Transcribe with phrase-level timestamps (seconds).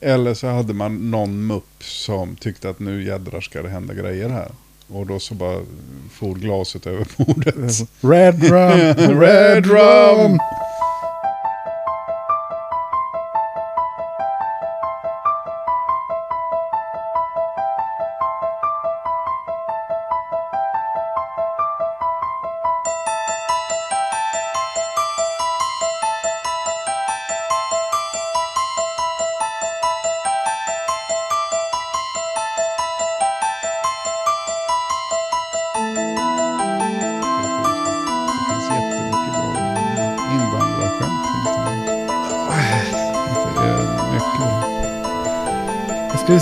[0.00, 4.28] Eller så hade man någon mupp som tyckte att nu jädrar ska det hända grejer
[4.28, 4.50] här.
[4.88, 5.60] Och då så bara
[6.12, 7.88] for glaset över bordet.
[8.00, 10.38] Red rum, Red rum!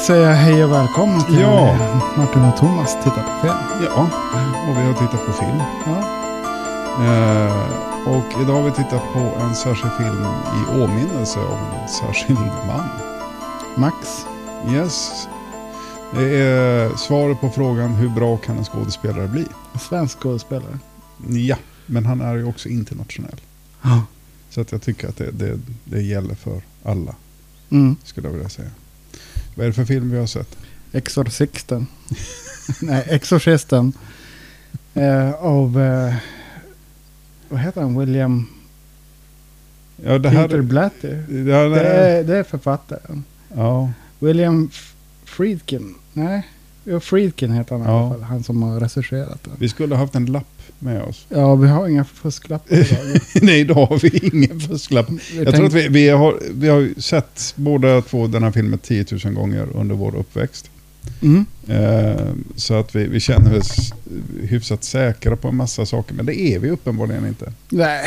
[0.06, 1.76] Säga hej och välkomna till Ja.
[2.16, 3.84] Martin och Thomas tittar på film.
[3.84, 4.08] Ja,
[4.68, 5.58] och vi har tittat på film.
[5.86, 5.98] Ja.
[7.04, 7.56] Eh,
[8.08, 10.24] och idag har vi tittat på en särskild film
[10.56, 12.84] i åminnelse av en särskild man.
[13.76, 14.26] Max.
[14.70, 15.28] Yes.
[16.14, 19.46] Det är svaret på frågan hur bra kan en skådespelare bli?
[19.80, 20.78] Svensk skådespelare.
[21.28, 23.40] Ja, men han är ju också internationell.
[23.82, 24.02] Ja.
[24.50, 27.14] Så att jag tycker att det, det, det gäller för alla,
[27.70, 27.96] Mm.
[28.04, 28.68] skulle jag vilja säga.
[29.54, 30.56] Vad är det för film vi har sett?
[30.92, 31.86] Exorcisten.
[32.82, 33.92] Nej, Exorcisten.
[34.94, 36.14] Eh, av, eh,
[37.48, 38.46] vad heter han, William
[40.04, 40.62] Ja, det Peter här...
[40.62, 41.08] Blatty.
[41.28, 43.24] Ja, Det är, det är författaren.
[43.54, 44.70] ja, William
[45.24, 45.94] Friedkin.
[46.12, 46.48] Nej,
[47.00, 48.00] Friedkin heter han i Ja.
[48.00, 48.22] alla fall.
[48.22, 49.52] Han som har regisserat den.
[49.58, 50.46] vi skulle ha haft en lapp
[50.78, 51.26] med oss.
[51.28, 53.20] Ja, vi har inga fusklappar idag.
[53.42, 55.06] Nej, idag har vi ingen fusklapp.
[55.10, 58.50] Vi Jag tror att vi, vi, har, vi har ju sett båda två den här
[58.50, 60.70] filmen 10 000 gånger under vår uppväxt.
[61.22, 61.46] Mm.
[61.68, 63.92] Eh, så att vi, vi känner oss
[64.42, 66.14] hyfsat säkra på en massa saker.
[66.14, 67.52] Men det är vi uppenbarligen inte.
[67.68, 68.04] Nej,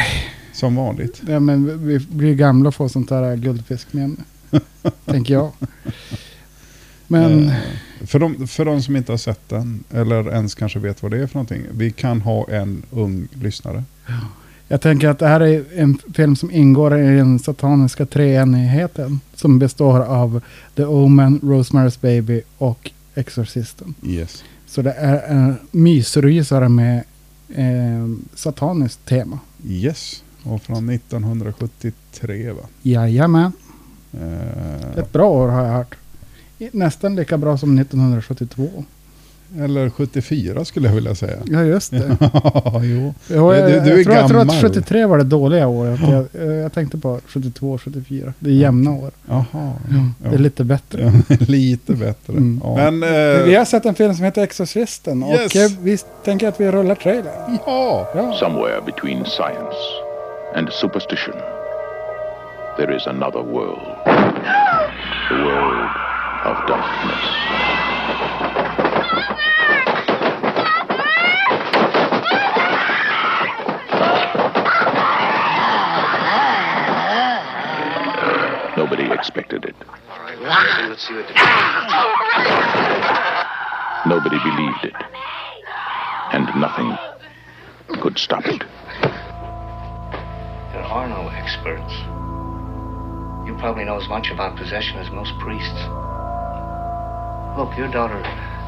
[0.54, 1.22] Som vanligt.
[1.28, 4.16] ja, men vi blir gamla och får sånt där guldfiskminne.
[5.06, 5.52] tänker jag.
[7.08, 7.56] Men Eh,
[8.02, 11.18] för, de, för de som inte har sett den, eller ens kanske vet vad det
[11.18, 11.62] är för någonting.
[11.72, 13.84] Vi kan ha en ung lyssnare.
[14.68, 19.20] jag tänker att det här är en film som ingår i den sataniska treenigheten.
[19.36, 20.42] Som består av
[20.76, 23.96] The Omen, Rosemary's Baby och Exorcisten.
[24.04, 24.44] Yes.
[24.68, 27.04] Så det är en mysrysare med
[27.56, 29.40] eh, sataniskt tema.
[29.68, 30.24] Yes.
[30.44, 32.62] Och från 1973 va?
[32.82, 33.52] Jajamän.
[34.14, 35.96] Eh, Ett bra år har jag hört.
[36.72, 38.68] Nästan lika bra som 1972.
[39.60, 41.38] eller 74 skulle jag vilja säga.
[41.46, 42.18] Ja, just det.
[42.20, 43.14] Ja, jo.
[43.28, 46.00] Jo, Du- jag, du är jag, tror, jag tror att 73 var det dåliga året.
[46.34, 48.34] Jag, jag tänkte på 72 och 74.
[48.40, 49.12] Det är jämna år.
[49.26, 49.46] Jaha.
[49.52, 49.74] Ja,
[50.24, 50.30] Ja.
[50.30, 51.14] Det är lite bättre.
[51.30, 52.34] Ja, lite bättre.
[52.34, 52.62] Mm.
[52.64, 52.76] Ja.
[52.92, 55.46] Men, eh, Vi har sett en film som heter Exorcisten Yes.
[55.56, 57.58] och eh, vi tänker att vi rullar trailern.
[57.66, 58.10] ja.
[58.16, 58.34] Ja.
[58.40, 59.78] Somewhere between science
[60.56, 61.36] and superstition,
[62.78, 63.80] there is another world.
[65.30, 65.90] The world
[66.46, 67.26] of darkness.
[78.78, 79.76] Nobody expected it.
[84.06, 84.94] Nobody believed it.
[86.32, 86.96] And nothing
[88.02, 88.64] could stop it.
[90.74, 91.92] There are no experts.
[93.48, 95.88] You probably know as much about possession as most priests.
[97.56, 98.20] Look, your daughter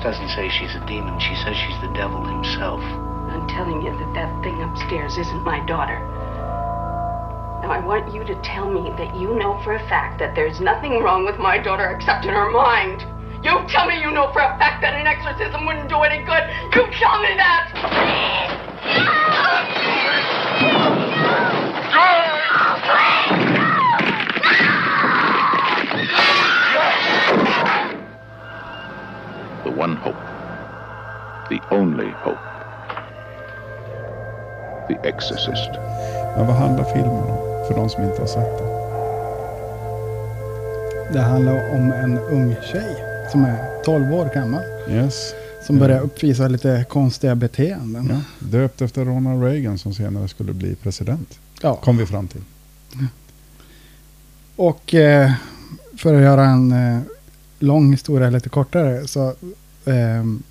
[0.01, 1.19] doesn't say she's a demon.
[1.19, 2.79] She says she's the devil himself.
[2.79, 5.99] I'm telling you that that thing upstairs isn't my daughter.
[7.61, 10.61] Now, I want you to tell me that you know for a fact that there's
[10.61, 13.03] nothing wrong with my daughter except in her mind.
[13.43, 16.47] You tell me you know for a fact that an exorcism wouldn't do any good.
[16.71, 17.67] You tell me that!
[29.67, 30.23] The one hope.
[31.49, 32.39] The only hope.
[34.87, 35.69] The Exorcist.
[36.37, 37.67] Men vad handlar filmen om?
[37.67, 38.67] För de som inte har sett den.
[41.13, 42.95] Det handlar om en ung tjej
[43.31, 44.63] som är 12 år gammal.
[44.89, 45.33] Yes.
[45.65, 48.07] Som börjar uppvisa lite konstiga beteenden.
[48.09, 48.47] Ja.
[48.47, 51.39] Döpt efter Ronald Reagan som senare skulle bli president.
[51.61, 51.75] Ja.
[51.75, 52.41] Kom vi fram till.
[54.55, 55.31] Och eh,
[55.97, 57.01] för att göra en eh,
[57.59, 59.33] lång historia lite kortare så
[59.85, 60.43] ehm,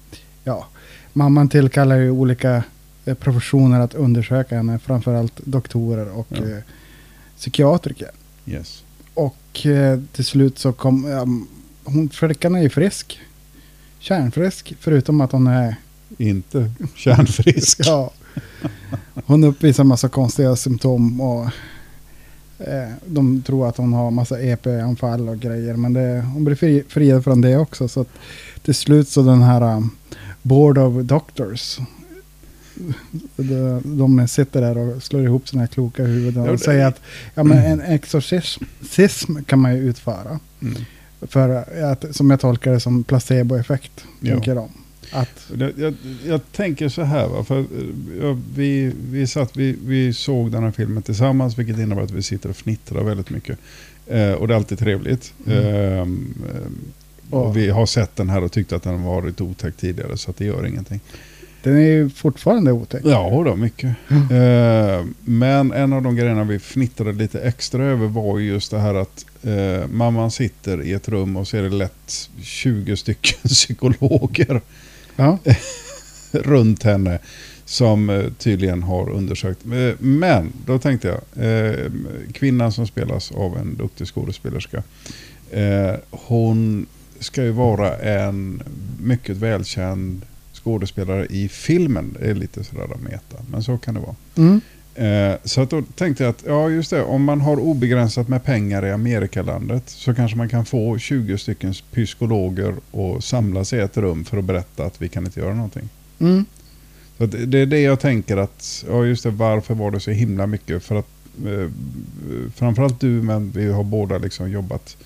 [0.44, 0.66] ja,
[1.12, 2.64] mamman tillkallar ju olika
[3.04, 6.36] eh, professioner att undersöka henne, framförallt doktorer och Ja.
[6.36, 6.58] eh,
[7.36, 8.10] psykiatriker.
[8.46, 8.82] Yes.
[9.14, 11.26] Och eh, till slut så kom, ja,
[11.92, 13.20] hon, flickan är ju frisk,
[13.98, 15.76] kärnfrisk, förutom att hon är,
[16.18, 17.80] Inte kärnfrisk.
[17.86, 18.10] ja,
[19.26, 21.50] hon uppvisar massa konstiga symptom och Eh,
[23.06, 25.74] de tror att hon har massa EP-anfall och grejer.
[25.76, 27.88] Men det, hon blir fri, friad från det också.
[27.88, 28.04] Så
[28.62, 29.90] till slut så den här um,
[30.42, 31.78] Board of Doctors.
[33.36, 37.00] De, de sitter där och slår ihop sina kloka huvuden och säger att
[37.34, 40.40] ja, men en exorcism cism kan man ju utföra.
[40.62, 40.74] Mm.
[41.20, 41.48] För
[41.82, 44.04] att, som jag tolkar det som placeboeffekt.
[44.22, 44.68] Tänker de.
[45.12, 45.94] Att, Jag, jag,
[46.26, 50.70] jag tänker så här, va, för eh, vi, vi, satt, vi, vi såg den här
[50.70, 53.58] filmen tillsammans, vilket innebär att vi sitter och fnittrar väldigt mycket.
[54.06, 55.32] Eh, och det är alltid trevligt.
[55.46, 55.64] Mm.
[55.64, 56.34] Ehm,
[57.30, 60.36] Och- vi har sett den här och tyckt att den varit otäck tidigare, så att
[60.36, 61.00] det gör ingenting.
[61.62, 63.02] den är ju fortfarande otäck.
[63.04, 63.96] Ja, då, mycket.
[64.10, 68.78] Eh, men en av de grejerna vi fnittrade lite extra över var ju just det
[68.78, 73.38] här att eh, mamman sitter i ett rum och så är det lätt 20 stycken
[73.48, 74.60] psykologer
[75.16, 75.38] Ja.
[76.32, 77.18] runt henne
[77.64, 79.66] som eh, tydligen har undersökt.
[79.66, 81.90] Eh, Men då tänkte jag, eh,
[82.32, 84.82] kvinnan som spelas av en duktig skådespelerska,
[86.10, 86.86] hon
[87.20, 88.62] ska ju vara en
[89.00, 90.22] mycket välkänd
[90.52, 92.16] skådespelare i filmen.
[92.20, 94.14] Det är lite sådär meta, men så kan det vara.
[94.36, 94.60] Mm.
[94.96, 98.44] Eh, så att då tänkte jag att, ja just det, om man har obegränsat med
[98.44, 103.96] pengar i Amerikalandet så kanske man kan få 20 stycken psykologer och samlas i ett
[103.96, 105.88] rum för att berätta att vi kan inte göra någonting.
[106.18, 106.44] Mm.
[107.18, 110.46] Så det är det jag tänker att, ja just det, varför var det så himla
[110.46, 110.82] mycket?
[110.82, 111.08] För att
[111.46, 111.70] eh,
[112.54, 114.96] framförallt du, men vi har båda liksom jobbat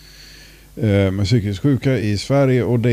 [0.76, 2.92] eh, med psykiskt sjuka i Sverige och det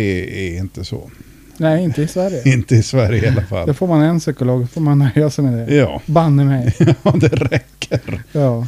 [0.49, 1.09] är inte så.
[1.57, 2.41] Nej, inte i Sverige.
[2.53, 3.73] Inte i Sverige i alla fall.
[3.73, 5.75] får man en psykolog, får man nöja sig med det.
[5.75, 6.75] Ja, Banne mig.
[7.03, 8.23] ja det räcker.
[8.31, 8.67] Ja.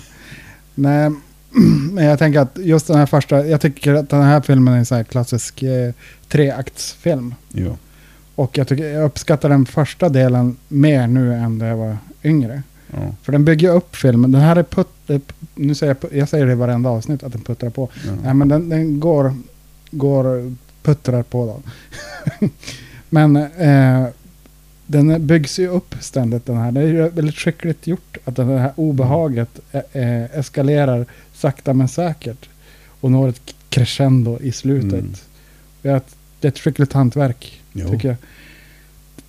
[0.75, 1.09] Nej,
[1.91, 4.77] men jag tänker att just den här första, jag tycker att den här filmen är
[4.77, 5.94] en sån här klassisk eh,
[6.27, 7.36] treaktsfilm.
[7.51, 7.77] Ja.
[8.36, 12.63] Och jag, tycker, jag uppskattar den första delen mer nu än när jag var yngre.
[12.91, 14.31] Ja, För den bygger upp filmen.
[14.31, 14.88] Den här är putt,
[15.56, 17.89] nu säger jag, jag säger det i varenda avsnitt att den puttrar på.
[18.06, 18.12] ja.
[18.24, 19.36] Nej, men den, den går,
[19.91, 20.56] går,
[20.89, 21.62] puttrar på då.
[23.09, 24.07] men eh,
[24.88, 26.71] den byggs ju upp ständigt den här.
[26.71, 31.88] Det är ju väldigt skickligt gjort att det här obehaget eh, eh, eskalerar sakta men
[31.88, 32.50] säkert.
[33.01, 34.94] Och når ett crescendo i slutet.
[34.94, 35.13] Mm.
[35.81, 37.89] Det, är ett, det är ett skickligt hantverk, Jo.
[37.89, 38.18] tycker jag.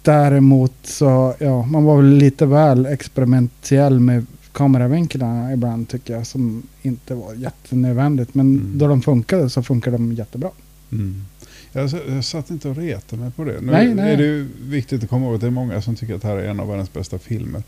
[0.02, 6.26] Däremot så, ja, man var väl lite väl experimentell med kameravinklarna ibland tycker jag.
[6.26, 8.34] Som inte var jättenödvändigt.
[8.34, 8.78] Men Mm.
[8.78, 10.50] då de funkade så funkade de jättebra.
[10.92, 11.24] Mm.
[11.72, 13.60] Jag, jag satt inte och retade mig på det.
[13.60, 14.12] Nu Nej, nej.
[14.12, 16.36] är det viktigt att komma ihåg att det är många som tycker att det här
[16.36, 17.62] är en av världens bästa filmer.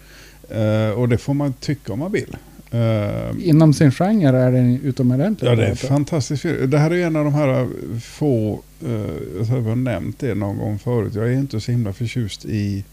[0.50, 2.36] Eh, och det får man tycka om man vill.
[2.70, 5.88] Eh, Inom sin genre är den utomordentligt ja, det är bra.
[5.88, 6.42] fantastiskt.
[6.42, 6.70] film.
[6.70, 7.68] Det här är en av de här
[8.00, 8.90] få, uh,
[9.38, 11.14] jag tror jag har nämnt det någon gång förut.
[11.14, 12.84] Jag är inte så himla förtjust i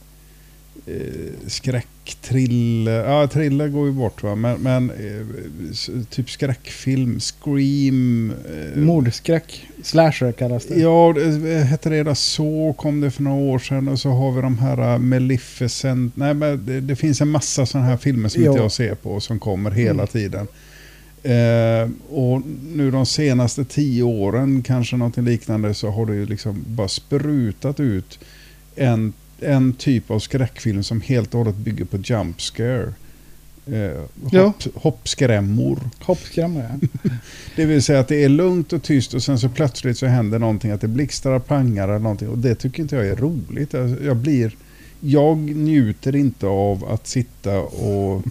[0.87, 1.87] uh, skräck,
[2.21, 3.03] thriller.
[3.05, 4.35] Ja, thriller går ju bort va.
[4.35, 8.33] Men, men eh, typ skräckfilm, scream.
[8.75, 10.79] eh, Mordskräck, slasher kallas det.
[10.79, 14.31] Ja, det hette det där så kom det för några år sedan och så har
[14.31, 16.15] vi de här Maleficent.
[16.17, 18.51] Nej, men det, det finns en massa sådana här filmer som Jo.
[18.51, 20.07] inte jag ser på som kommer hela Mm.
[20.07, 20.47] tiden.
[21.23, 22.41] Eh, och
[22.75, 27.79] nu de senaste tio åren, kanske någonting liknande, så har det ju liksom bara sprutat
[27.79, 28.19] ut
[28.75, 29.13] en,
[29.43, 32.93] en typ av skräckfilm som helt och hållet bygger på jump scare.
[33.67, 34.01] Eh,
[34.31, 34.41] Ja.
[34.43, 35.79] hopp, hoppskrämmor.
[35.99, 36.79] Hoppskrämmare.
[37.55, 40.39] Det vill säga att det är lugnt och tyst och sen så plötsligt så händer
[40.39, 42.27] någonting, att det blixtrar, pangar eller någonting.
[42.29, 43.73] Och det tycker inte jag är roligt.
[43.73, 44.55] Jag, jag blir...
[44.99, 48.23] Jag njuter inte av att sitta och...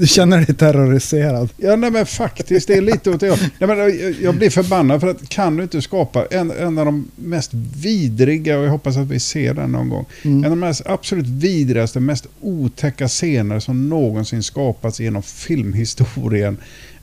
[0.00, 1.48] du känner dig terroriserad.
[1.56, 5.00] Ja, nej men faktiskt, det är lite åt det jag, nej, men jag, blir förbannad
[5.00, 7.50] för att kan du inte skapa en, en av de mest
[7.82, 10.38] vidriga, och jag hoppas att vi ser den någon gång, Mm.
[10.38, 16.56] en av de mest absolut vidrigaste, mest otäcka scener som någonsin skapats genom filmhistorien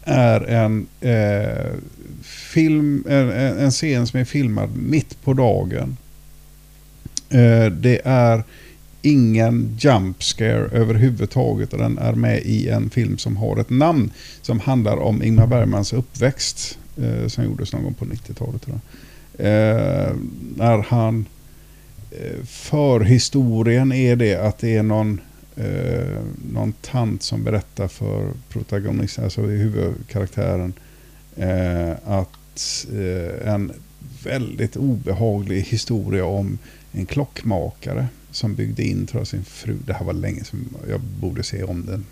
[0.03, 1.73] är en, eh,
[2.23, 5.97] film, en, en en scen som är filmad mitt på dagen.
[7.29, 8.43] Eh, det är
[9.01, 14.11] ingen jump scare överhuvudtaget och den är med i en film som har ett namn
[14.41, 18.61] som handlar om Ingmar Bergmans uppväxt eh, som gjordes någon gång på 90-talet.
[18.61, 18.79] Tror.
[19.37, 20.15] Eh,
[20.55, 21.25] när han
[22.11, 25.21] eh, förhistorien är det att det är någon,
[25.55, 26.17] eh,
[26.53, 30.73] någon tant som berättar för protagonisten, alltså huvudkaraktären,
[31.35, 33.71] eh, att eh, en
[34.23, 36.57] väldigt obehaglig historia om
[36.91, 39.77] en klockmakare som byggde in tror jag, sin fru.
[39.85, 40.59] Det här var länge som
[40.89, 42.05] jag borde se om den.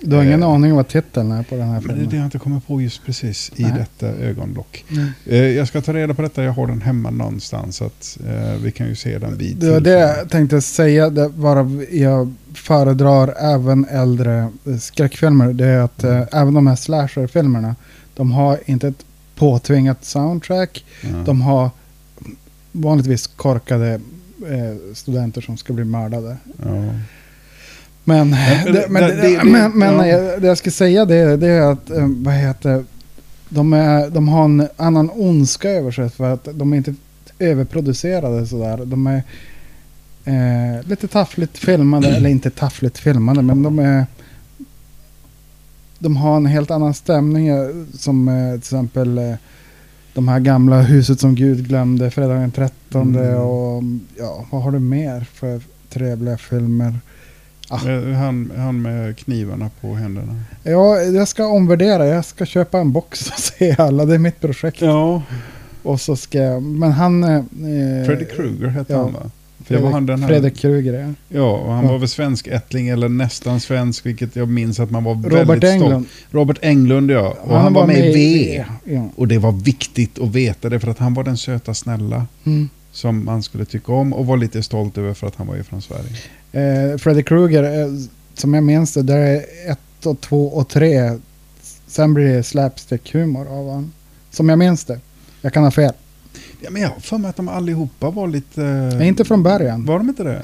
[0.00, 2.10] Du har ingen Eh, aning vad titeln är på den här Men det är filmen?
[2.10, 3.72] det jag inte kommer på just precis i Nej.
[3.78, 4.84] detta ögonblock.
[4.88, 5.10] Nej.
[5.26, 7.76] Eh, jag ska ta reda på detta, jag har den hemma någonstans.
[7.76, 11.10] Så att, eh, vi kan ju se den vid Det var det jag tänkte säga,
[11.10, 14.48] det varav jag föredrar även äldre
[14.80, 15.52] skräckfilmer.
[15.52, 16.16] Det är att Mm.
[16.22, 17.76] eh, även de här slasherfilmerna,
[18.14, 20.84] de har inte ett påtvingat soundtrack.
[21.02, 21.08] Ja.
[21.26, 21.70] De har
[22.72, 24.00] vanligtvis korkade
[24.52, 26.36] eh, studenter som ska bli mördade.
[26.64, 26.64] Ja.
[28.06, 30.06] Men, men det, men, det- det, men, men ja.
[30.06, 32.84] jag, det jag ska säga det, det är att, eh, vad heter
[33.48, 36.94] de, är, de har en annan ondska över sig för att de är inte
[37.38, 38.80] överproducerade sådär.
[38.84, 39.22] De är
[40.24, 44.06] eh, lite taffligt filmade, eller inte taffligt filmade, men de är
[45.98, 49.36] de har en helt annan stämning eh, som eh, till exempel
[50.14, 53.34] de här gamla huset som Gud glömde, fredag den 13 Mm.
[53.40, 53.82] och
[54.18, 56.94] ja, vad har du mer för trevliga filmer?
[57.68, 57.88] Ah.
[57.88, 60.40] Eh, Han, han med knivarna på händerna.
[60.62, 62.06] Ja, jag ska omvärdera.
[62.06, 64.04] Jag ska köpa en box och se alla.
[64.04, 64.80] Det är mitt projekt.
[64.80, 65.22] Ja,
[65.82, 66.62] Och så ska jag...
[66.62, 67.24] Men han...
[67.24, 67.44] Eh,
[68.06, 69.02] Freddy Krueger hette ja.
[69.02, 69.30] han va?
[69.64, 70.28] Fredrik, var han den här.
[70.28, 71.12] Fredrik Krueger, ja.
[71.38, 71.90] Ja, och han Ja.
[71.92, 75.70] var väl svensk ättling eller nästan svensk, vilket jag minns att man var Robert väldigt
[75.70, 75.92] Englund.
[76.06, 76.08] stolt.
[76.34, 78.64] Robert Englund ja, och han, var med i V.
[78.84, 79.08] Ja.
[79.16, 82.68] Och det var viktigt att veta det för att han var den söta snälla Mm.
[82.92, 85.62] som man skulle tycka om och var lite stolt över för att han var ju
[85.62, 86.10] från Sverige.
[86.92, 87.88] Eh, Freddy Krueger, eh,
[88.34, 89.36] som jag minns det, där är
[89.70, 91.18] ett och två och tre.
[91.86, 93.92] Sen blir det slapstick-humor av honom.
[94.30, 95.00] Som jag minns det.
[95.42, 95.92] Jag kan ha fel.
[96.64, 98.60] Ja, men jag har för mig att de allihopa var lite...
[98.60, 99.84] Men inte från början.
[99.84, 100.36] Var de inte det?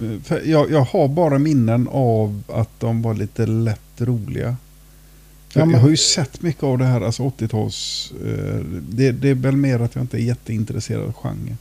[0.00, 4.56] Eh, För jag, jag har bara minnen av att de var lite lätt roliga.
[5.54, 8.12] Ja, men- Jag har ju sett mycket av det här, alltså 80-tals...
[8.26, 8.60] Eh,
[8.90, 11.56] det, det är väl mer att jag inte är jätteintresserad av genren.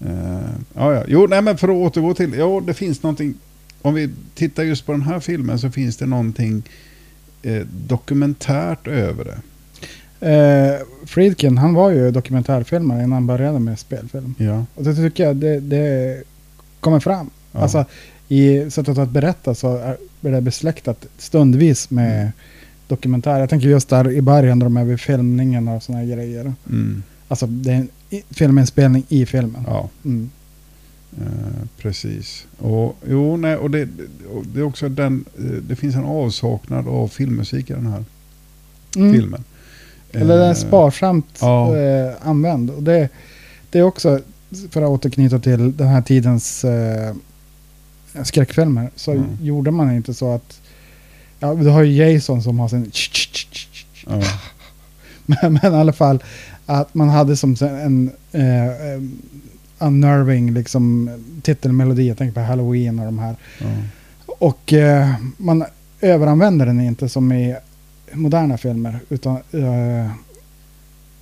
[0.00, 1.04] Eh, ja, ja.
[1.08, 2.34] Jo, nej, men för att återgå till...
[2.38, 3.34] Ja, det finns någonting...
[3.82, 6.62] Om vi tittar just på den här filmen så finns det någonting
[7.42, 9.38] eh, dokumentärt över det.
[10.20, 14.34] Eh, Friedkin, han var ju dokumentärfilmare innan han började med spelfilm.
[14.38, 14.64] Ja.
[14.74, 16.22] Och det tycker jag det, det
[16.80, 17.30] kommer fram.
[17.52, 17.60] Ja.
[17.60, 17.84] Alltså
[18.28, 19.96] i sättet att berätta så är
[20.30, 22.32] det besläktat stundvis med Mm.
[22.88, 23.38] dokumentär.
[23.40, 26.52] Jag tänker just där i början när de är vid filmningen och sådana grejer.
[26.68, 27.88] Mm, Alltså det är en
[28.30, 29.64] filminspelning i filmen.
[29.66, 29.88] ja.
[30.04, 30.30] Mm.
[31.20, 32.46] Eh, precis.
[32.58, 33.88] Och, jo, nej, och det,
[34.34, 38.04] och det är också den, eh, det finns en avsaknad av filmmusik i den här
[38.96, 39.12] Mm.
[39.12, 39.44] filmen.
[40.12, 41.76] Eller den är Eh, sparsamt ja.
[41.76, 42.70] eh, använd.
[42.70, 43.08] Och det,
[43.70, 44.20] det är också,
[44.70, 47.14] för att återknyta till den här tidens eh,
[48.22, 49.24] skräckfilmer, så Mm.
[49.42, 50.60] gjorde man inte så att,
[51.38, 52.90] ja du har ju Jason som har sin
[54.06, 54.22] Ja,
[55.26, 56.22] men, men i alla fall
[56.66, 59.02] att man hade som en eh,
[59.78, 61.10] unnerving liksom
[61.42, 63.36] titelmelodi, jag tänker på Halloween och de här.
[63.58, 63.66] ja.
[64.38, 65.64] Och eh, man
[66.00, 67.56] överanvänder den inte som i
[68.12, 69.38] moderna filmer, utan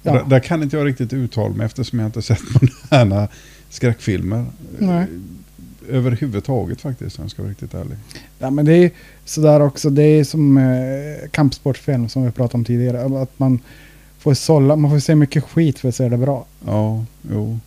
[0.03, 0.25] Där, ja.
[0.25, 2.41] där kan inte jag riktigt uttala mig eftersom jag inte sett
[2.91, 3.29] moderna
[3.71, 4.45] skräckfilmer.
[4.79, 5.03] Nej.
[5.03, 5.07] Eh,
[5.91, 7.97] Överhuvudtaget faktiskt, om jag ska vara riktigt ärlig.
[8.39, 8.91] Ja, men det är
[9.25, 13.23] sådär också, det är som eh, kampsportfilm som vi pratade om tidigare.
[13.23, 13.61] Att man
[14.19, 16.47] får sålla, man får se mycket skit för att se det bra.
[16.67, 17.59] Ja, jo.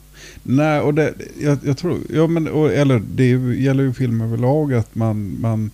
[0.44, 4.74] Nej, och det, jag, jag tror, ja men, och, eller det gäller ju film överlag
[4.74, 5.72] att man, man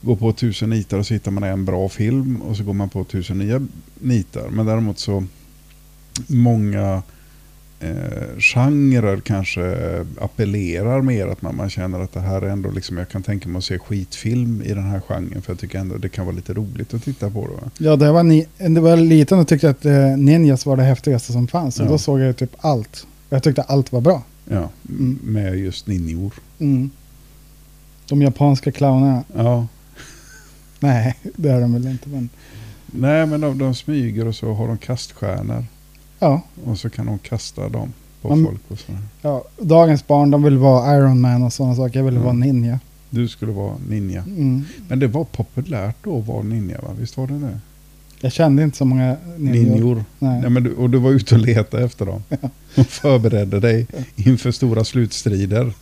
[0.00, 2.88] går på tusen nitar och så hittar man en bra film och så går man
[2.88, 3.66] på tusen nya
[4.00, 4.48] nitar.
[4.50, 5.24] Men däremot så
[6.26, 7.02] många
[7.80, 9.76] eh, genrer kanske
[10.20, 13.48] appellerar mer att man, man känner att det här är ändå liksom, jag kan tänka
[13.48, 16.36] mig att se skitfilm i den här genren för jag tycker ändå det kan vara
[16.36, 17.84] lite roligt att titta på det.
[17.84, 21.32] Ja, det var, ni, det var liten och tyckte att eh, Ninjas var det häftigaste
[21.32, 21.80] som fanns.
[21.80, 21.90] Och Ja.
[21.90, 23.06] då såg jag typ allt.
[23.30, 24.22] Jag tyckte allt var bra.
[24.44, 25.18] Ja, Mm.
[25.22, 26.32] med just ninjor.
[26.58, 26.90] Mm.
[28.08, 29.24] De japanska clownerna.
[29.36, 29.66] Ja.
[30.88, 32.08] Nej, det är de väl inte.
[32.08, 32.28] Men
[32.86, 35.64] Nej, men de, de smyger och så har de kaststjärnor.
[36.18, 37.92] ja, Och så kan de kasta dem
[38.22, 38.60] på Man- folk.
[38.68, 38.92] Och så.
[39.22, 41.98] ja, dagens barn de vill vara Iron Man och sådana saker.
[41.98, 42.24] Jag vill Mm.
[42.24, 42.80] vara ninja.
[43.10, 44.20] Du skulle vara ninja.
[44.22, 44.64] Mm.
[44.88, 46.88] Men det var populärt då att vara ninja, va?
[47.00, 47.58] Visst var det det?
[48.20, 49.64] Jag kände inte så många ninjor.
[49.74, 50.04] Ninjor.
[50.18, 50.40] Nej.
[50.40, 52.22] Nej, men du, och du var ute och letade efter dem.
[52.76, 55.72] Och förberedde dig inför stora slutstrider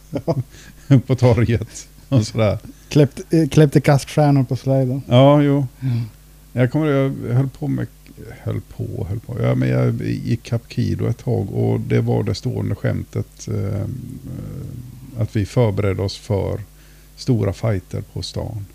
[1.06, 1.88] på torget.
[2.08, 2.58] Och sådär.
[2.88, 5.02] Kläppt, eh, kläppte kaststjärnor på sliden.
[5.08, 5.66] Ja, jo.
[5.82, 6.00] Mm.
[6.52, 7.86] Jag kommer jag höll på med,
[8.42, 9.36] höll på, höll på.
[9.42, 13.86] Ja, men jag gick Capkido ett tag och det var det stående skämtet eh, eh,
[15.18, 16.60] att vi förberedde oss för
[17.16, 18.66] stora fighter på stan.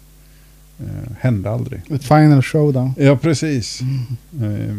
[0.79, 1.81] Eh, hände aldrig.
[1.89, 2.93] Ett final showdown.
[2.97, 3.81] Ja, precis.
[4.41, 4.75] Eh,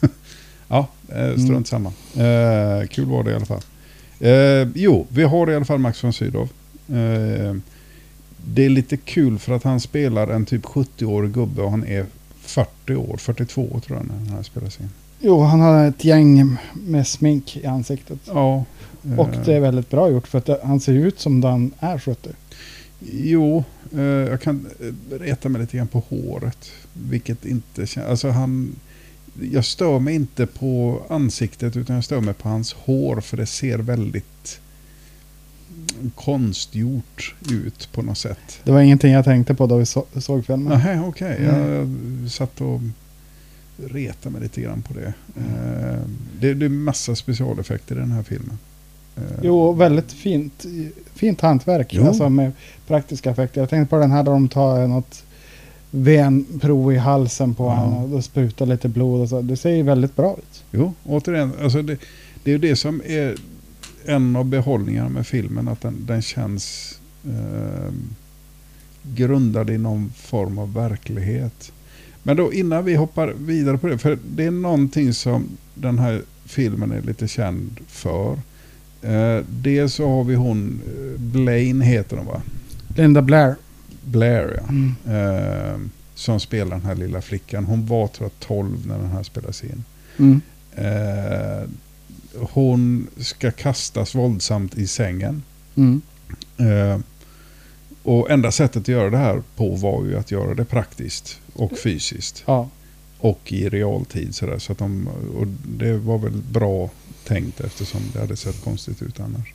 [0.68, 1.64] ja, eh, strunt Mm.
[1.64, 1.88] samma.
[2.14, 3.62] Eh, kul var det i alla fall.
[4.20, 6.48] Eh, jo, vi har i alla fall Max von Sydow.
[8.48, 12.06] Det är lite kul för att han spelar en typ 70-årig gubbe och han är
[12.40, 14.90] 40 år, 42 tror jag när här spelas in.
[15.20, 18.18] Jo, han har ett gäng med smink i ansiktet.
[18.26, 18.64] Ja.
[19.16, 22.30] Och det är väldigt bra gjort för att han ser ut som den är 70.
[23.00, 26.70] Jo, eh, jag kan eh, reta mig lite grann på håret.
[26.92, 28.06] Vilket inte känns...
[28.06, 28.76] Alltså han...
[29.52, 33.46] Jag stör mig inte på ansiktet utan jag stör mig på hans hår för det
[33.46, 34.60] ser väldigt
[36.14, 38.60] konstgjort ut på något sätt.
[38.64, 40.80] Det var ingenting jag tänkte på då vi så, såg filmen.
[40.84, 41.38] Nej, okej.
[41.44, 41.88] Jag
[42.30, 42.80] satt och
[43.86, 45.12] retade mig lite grann på det.
[45.36, 45.98] Eh,
[46.40, 48.58] Det, det är massa specialeffekter i den här filmen.
[49.16, 50.66] Eh, Jo, väldigt fint,
[51.14, 51.94] fint hantverk.
[51.94, 52.06] Jo.
[52.06, 52.52] Alltså med
[52.86, 53.60] praktiska effekter.
[53.60, 55.22] Jag tänkte på den här där de tar något
[55.90, 57.70] venprov i halsen på Ja.
[57.74, 59.40] honom och då sprutar lite blod och så.
[59.42, 60.64] Det ser ju väldigt bra ut.
[60.70, 61.96] Jo, återigen, alltså det,
[62.44, 63.34] det är ju det som är
[64.06, 67.92] en av behållningarna med filmen, att den, den känns eh,
[69.02, 71.72] grundad i någon form av verklighet.
[72.22, 76.22] Men då innan vi hoppar vidare på det, för det är någonting som den här
[76.44, 78.32] filmen är lite känd för.
[79.02, 82.42] Eh, dels så har vi hon, eh, Blaine heter hon va?
[82.96, 83.54] Linda Blair.
[84.04, 84.68] Blair ja.
[84.68, 84.94] Mm.
[85.06, 85.80] Eh,
[86.14, 87.64] som spelar den här lilla flickan.
[87.64, 89.84] Hon var tror jag 12 när den här spelas in.
[90.18, 90.40] Mm.
[90.74, 91.68] Eh,
[92.40, 95.42] hon ska kastas våldsamt i sängen.
[95.76, 96.02] Mm.
[96.56, 96.98] Eh,
[98.02, 101.78] och enda sättet att göra det här på var ju att göra det praktiskt och
[101.78, 102.42] fysiskt.
[102.46, 102.68] Ja.
[103.18, 104.34] Och i realtid.
[104.34, 105.46] Sådär, så att de, och
[105.78, 106.90] det var väl bra
[107.24, 109.52] tänkt eftersom det hade sett konstigt ut annars.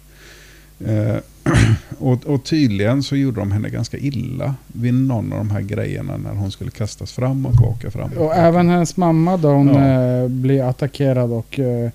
[0.86, 1.18] Eh,
[2.00, 6.18] och, och tydligen så gjorde de henne ganska illa vid någon av de här grejerna
[6.18, 7.92] när hon skulle kastas fram och tillbaka.
[7.92, 10.22] Fram och Och även hennes mamma då hon Ja.
[10.24, 11.90] eh, blir attackerad och eh,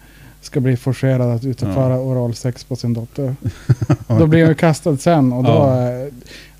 [0.46, 3.36] ska bli forcerad att utföra oralsex på sin dotter.
[4.18, 6.06] Då blir hon kastad sen och då, Ja.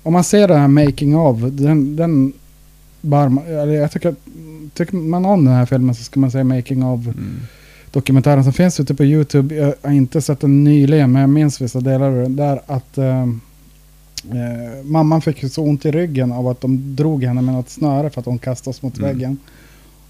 [0.03, 2.33] om man ser den här making of, den, den
[3.01, 3.41] bar,
[3.73, 4.15] jag tycker,
[4.73, 7.39] tycker man om den här filmen så ska man säga making of Mm.
[7.91, 9.55] dokumentären som finns ute på YouTube.
[9.55, 12.35] Jag har inte sett den nyligen men jag minns vissa delar av den.
[12.35, 13.21] Där att eh,
[14.31, 18.09] eh, mamman fick så ont i ryggen av att de drog henne med något snöre
[18.09, 19.09] för att hon kastades mot Mm.
[19.11, 19.37] väggen.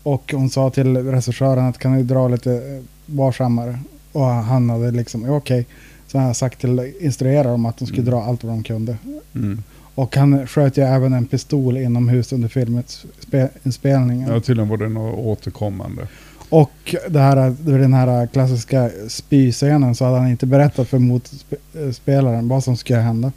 [0.07, 3.79] Och hon sa till regissören att kan ni dra lite eh, varsammare.
[4.11, 5.65] Och han hade liksom, "Ja, okej.
[6.07, 8.11] Så han har sagt till instruera dem att de skulle Mm.
[8.11, 8.97] dra allt vad de kunde.
[9.35, 9.63] Mm.
[9.95, 14.33] Och han sköt ju även en pistol inomhus under filmens spe, inspelningen.
[14.33, 16.07] Ja, tydligen var det något återkommande.
[16.49, 22.63] Och det här, den här klassiska spyscenen så hade han inte berättat för motspelaren vad
[22.63, 23.31] som skulle hända.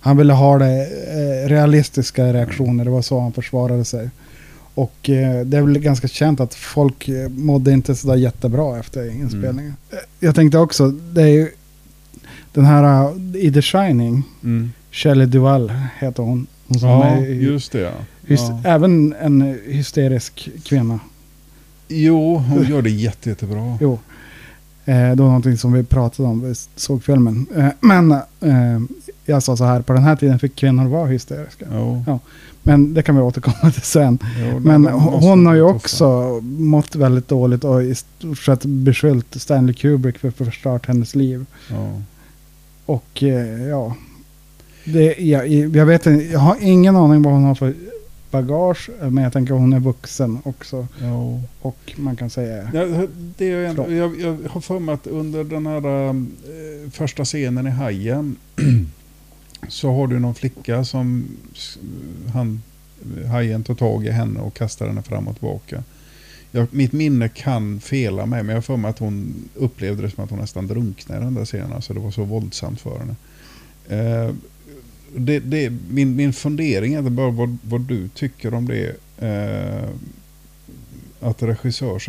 [0.00, 4.10] Han ville ha det eh, realistiska reaktioner, det var så han försvarade sig.
[4.74, 9.10] Och eh, det är väl ganska känt att folk eh, mådde inte sådär jättebra efter
[9.10, 9.74] inspelningen.
[9.90, 11.48] Eh, Jag tänkte också, det är ju
[12.52, 14.70] den här eh, i The Shining, Mm.
[14.90, 16.46] Shelley Duvall heter hon.
[16.68, 17.78] hon som Ja, är, just det.
[17.80, 17.90] Ja.
[18.26, 18.70] hys- Ja.
[18.70, 21.00] Även en hysterisk kvinna.
[21.88, 23.78] Jo, hon gör det jätte, jättebra.
[23.80, 23.98] Jo.
[24.84, 27.46] Eh, det var någonting som vi pratade om, vi såg filmen.
[27.56, 28.80] Eh, men eh,
[29.24, 31.66] jag sa så här, på den här tiden fick kvinnor vara hysteriska.
[31.72, 32.18] Jo,
[32.66, 34.18] Men det kan vi återkomma till sen.
[34.38, 35.76] jo, Men hon, har ju vara tuffa.
[35.76, 41.14] också mått väldigt dåligt och i stort sett beskyllt Stanley Kubrick för att förstört hennes
[41.14, 41.46] liv.
[41.70, 42.00] Ja.
[42.86, 43.96] Och eh, ja,
[44.84, 47.74] det, jag, jag vet inte, jag har ingen aning vad hon har för
[48.30, 48.90] bagage.
[49.00, 50.86] Men jag tänker att hon är vuxen också.
[51.02, 51.40] Ja.
[51.60, 52.70] Och man kan säga...
[52.74, 53.06] Ja,
[53.38, 56.14] det är en, jag, jag har för mig att under den här eh,
[56.92, 58.36] första scenen i Hajen
[59.68, 61.28] så har du någon flicka som
[62.32, 62.62] han,
[63.30, 65.82] Hajen tar tag i henne och kastar henne fram och tillbaka.
[66.50, 70.10] Jag, mitt minne kan fela mig men jag har för mig att hon upplevde det
[70.10, 71.72] som att hon nästan drunknade i den där scenen.
[71.72, 73.14] Alltså det var så våldsamt för henne.
[73.88, 74.34] Eh,
[75.16, 78.96] det, det, min, min fundering är bara vad, vad du tycker om det.
[79.18, 79.88] Eh,
[81.20, 82.00] att, regissör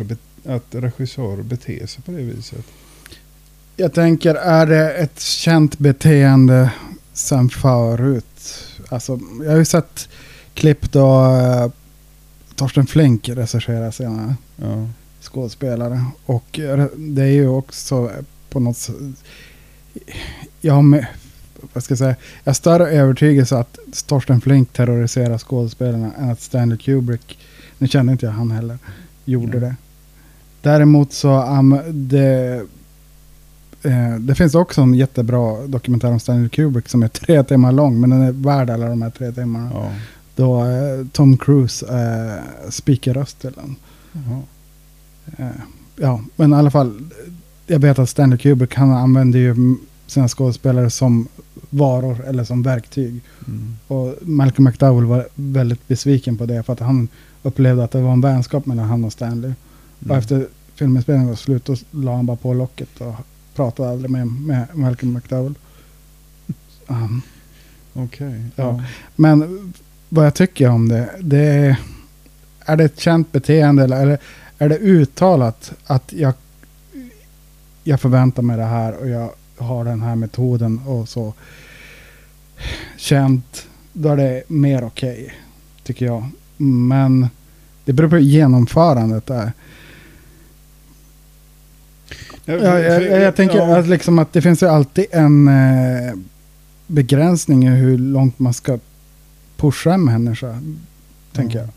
[0.44, 2.64] att regissörer beter sig på det viset.
[3.76, 6.72] Jag tänker, är det ett känt beteende
[7.16, 8.64] sen förut?
[8.88, 10.08] Alltså, jag har ju sett
[10.54, 11.70] klipp då eh,
[12.54, 14.88] Torsten Flink recenserar sina Ja.
[15.20, 16.04] skådespelare.
[16.26, 18.10] Och eh, det är ju också
[18.50, 18.94] på något sätt...
[20.60, 21.06] Jag har med,
[21.72, 22.16] vad ska jag säga?
[22.44, 27.38] Jag har större övertygelse att Torsten Flink terroriserar skådespelarna än att Stanley Kubrick,
[27.78, 28.78] nu kände inte jag han heller,
[29.24, 29.60] gjorde Mm.
[29.60, 29.76] det.
[30.62, 32.62] Däremot så, um, det,
[33.86, 38.00] eh, det finns också en jättebra dokumentär om Stanley Kubrick som är tre timmar lång,
[38.00, 39.70] men den är värd alla de här tre timmarna.
[39.74, 39.90] Ja.
[40.36, 43.76] Då eh, Tom Cruise eh, speakar röst till den.
[44.12, 44.42] Jaha.
[45.36, 45.60] Eh,
[45.96, 47.00] ja, men i alla fall.
[47.66, 51.28] Jag vet att Stanley Kubrick han använder ju sina skådespelare som
[51.70, 53.20] varor eller som verktyg.
[53.46, 53.76] Mm.
[53.86, 57.08] Och Malcolm McDowell var väldigt besviken på det för att han
[57.42, 59.52] upplevde att det var en vänskap mellan han och Stanley.
[59.98, 60.18] Och Mm.
[60.18, 63.14] efter filminspelningen var slut då la han bara på locket och
[63.56, 65.54] pratade aldrig med, med Malcolm McDowell.
[66.86, 67.22] Um,
[67.92, 68.44] Okej.
[68.56, 68.82] Ja.
[69.16, 69.72] Men
[70.08, 71.76] vad jag tycker om det, det är,
[72.60, 74.18] är det ett känt beteende eller är det,
[74.58, 76.34] är det uttalat att jag,
[77.84, 81.34] jag förväntar mig det här och jag har den här metoden och så
[82.96, 85.34] känt, då är det mer okej,
[85.82, 86.28] tycker jag.
[86.56, 87.28] Men
[87.84, 89.52] det beror på genomförandet är.
[92.48, 93.78] Ja, Ja, jag, jag, jag tänker ja.
[93.78, 96.14] att, liksom att det finns ju alltid en eh,
[96.86, 98.78] begränsning i hur långt man ska
[99.56, 100.58] pusha en människa.
[101.32, 101.68] Tänker jag.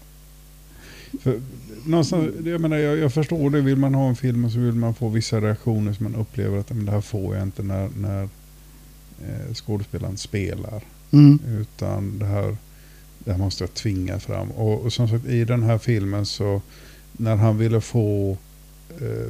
[1.22, 1.42] För,
[1.86, 4.74] någonstans, jag, menar, jag, jag förstår det, vill man ha en film och så vill
[4.74, 7.90] man få vissa reaktioner som man upplever att men det här får jag inte när,
[7.98, 8.24] när
[9.22, 10.84] eh, skådespelaren spelar.
[11.12, 11.40] Mm.
[11.48, 12.58] Utan det här,
[13.20, 14.52] det här måste jag tvinga fram.
[14.52, 16.62] Och, och som sagt i den här filmen så
[17.12, 18.38] när han ville få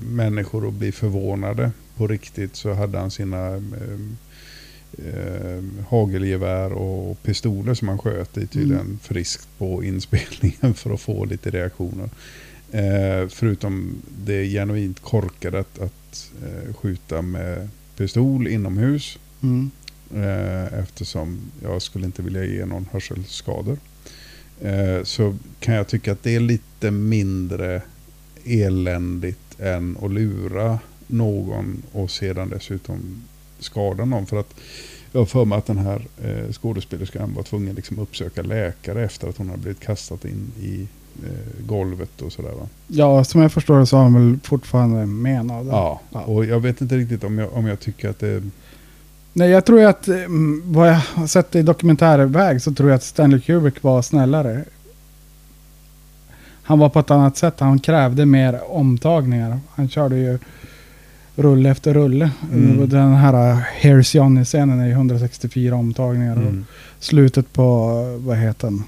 [0.02, 4.00] människor att bli förvånade på riktigt så hade han sina eh,
[4.98, 9.00] eh, hagelgevär och pistoler som han sköt i tydligen Mm.
[9.00, 12.10] friskt på inspelningen för att få lite reaktioner.
[12.72, 19.20] Eh, förutom det genuint korkade att, att eh, skjuta med pistol inomhus.
[19.42, 19.72] Mm.
[20.16, 23.78] Eh, eftersom jag skulle inte vilja ge någon hörselskador.
[24.62, 27.82] Eh, så kan jag tycka att det är lite mindre
[28.46, 33.24] eländigt än att lura någon och sedan dessutom
[33.60, 34.26] skada någon.
[34.26, 34.54] För att
[35.12, 39.30] jag har för mig att den här eh, skådespelerskan var tvungen liksom uppsöka läkare efter
[39.30, 40.88] att hon hade blivit kastad in i
[41.24, 42.52] eh, golvet och sådär.
[42.52, 42.68] Va?
[42.88, 45.72] Ja, som jag förstår det så har han väl fortfarande men av det.
[45.72, 48.44] Ja, och jag vet inte riktigt om jag, om jag tycker att det...
[49.34, 53.04] Nej, jag tror att mm, vad jag har sett i dokumentärväg så tror jag att
[53.04, 54.64] Stanley Kubrick var snällare.
[56.70, 57.60] Han var på ett annat sätt.
[57.60, 59.60] Han krävde mer omtagningar.
[59.72, 60.40] Han körde ju
[61.36, 62.32] rulle efter rulle.
[62.54, 62.90] Mm.
[62.90, 63.34] Den här
[63.82, 66.36] Here's Johnny-scenen är ju 164 omtagningar.
[66.36, 66.66] Och Mm.
[67.00, 68.84] slutet på, vad heter den?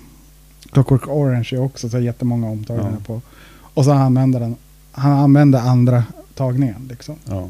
[0.72, 3.04] Clockwork Orange är också så jättemånga omtagningar Ja.
[3.06, 3.22] på.
[3.74, 4.56] Och så använder den.
[4.92, 6.04] Han använde andra
[6.36, 7.16] tagningen liksom.
[7.30, 7.50] Ja.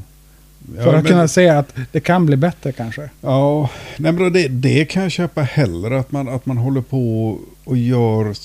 [0.76, 3.10] För Ja, att men- kunna se att det kan bli bättre kanske.
[3.22, 6.00] Ja, nej men det, det kan jag köpa hellre.
[6.00, 8.36] Att man, att man håller på och gör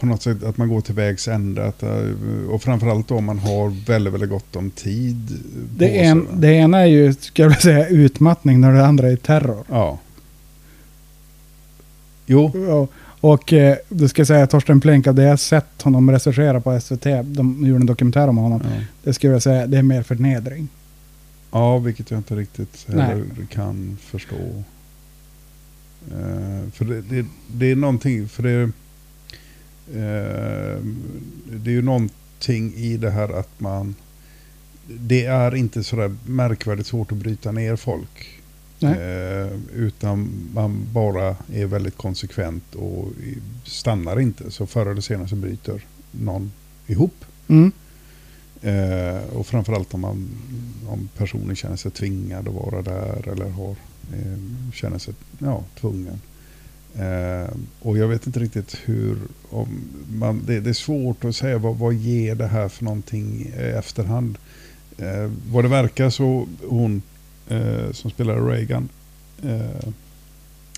[0.00, 1.72] på något sätt att man går till vägs ände.
[1.80, 5.38] Eh, och framförallt om man har väldigt, väldigt gott om tid.
[5.52, 9.16] på Det, en, det ena är ju, ska jag säga, utmattning när det andra är
[9.16, 9.64] terror.
[9.68, 9.98] Ja.
[12.26, 16.10] Jo, Och, och eh, det ska jag säga, Torsten Plink, av det jag sett honom
[16.10, 18.70] regissera på SVT, de gjorde en dokumentär om honom, ja.
[19.02, 20.68] det skulle jag säga, det är mer förnedring.
[21.52, 22.86] ja, vilket jag inte riktigt
[23.50, 24.62] kan förstå.
[26.10, 28.62] Eh, för det, det, det är någonting, för det,
[29.88, 30.82] eh,
[31.50, 33.94] det är ju någonting i det här att man,
[34.86, 38.42] det är inte sådär märkvärdigt svårt att bryta ner folk.
[38.82, 43.08] Eh, utan man bara är väldigt konsekvent och
[43.64, 44.50] stannar inte.
[44.50, 46.52] Så förr eller senare så bryter någon
[46.86, 47.24] ihop.
[47.48, 47.72] Mm.
[48.62, 50.28] Eh, och framförallt om, man,
[50.88, 53.76] om personen känner sig tvingad att vara där eller har,
[54.12, 56.20] eh, känner sig ja, tvungen.
[56.94, 59.18] Eh, och jag vet inte riktigt hur,
[59.50, 59.68] om
[60.12, 63.62] man, det, det är svårt att säga vad, vad ger det här för någonting i
[63.62, 64.38] efterhand.
[64.98, 67.02] Eh, vad det verkar så hon
[67.48, 68.88] eh, som spelar Reagan,
[69.42, 69.88] eh,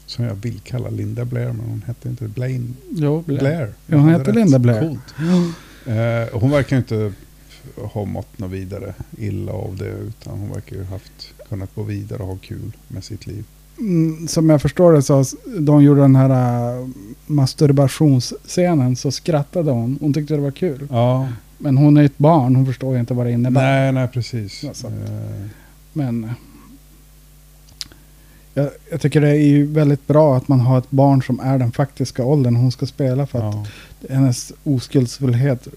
[0.07, 3.73] som jag vill kalla Linda Blair, men hon hette inte Blaine Jo, Blair.
[3.87, 4.35] Ja, hon rätt.
[4.35, 4.81] Linda Blair.
[4.81, 5.15] Coolt.
[5.87, 7.13] Eh, hon verkar inte
[7.77, 12.23] ha mått något vidare illa av det utan hon verkar ju haft kunnat gå vidare
[12.23, 13.45] och ha kul med sitt liv.
[13.79, 15.25] Mm, som jag förstår det så,
[15.59, 16.89] de gjorde den här uh,
[17.27, 19.99] masturbationsscenen så skrattade hon.
[20.01, 20.89] Hon tyckte det var kul.
[20.91, 23.63] Ja, Men hon är ett barn, hon förstår ju inte vad det innebär.
[23.63, 24.63] nej, nej precis.
[24.65, 25.47] Ja, så att- Eh,
[25.93, 26.31] Men
[28.55, 31.59] jag, jag tycker det är ju väldigt bra att man har ett barn som är
[31.59, 33.55] den faktiska åldern hon ska spela för att
[34.01, 34.15] ja.
[34.15, 35.69] hennes oskuldsfullhet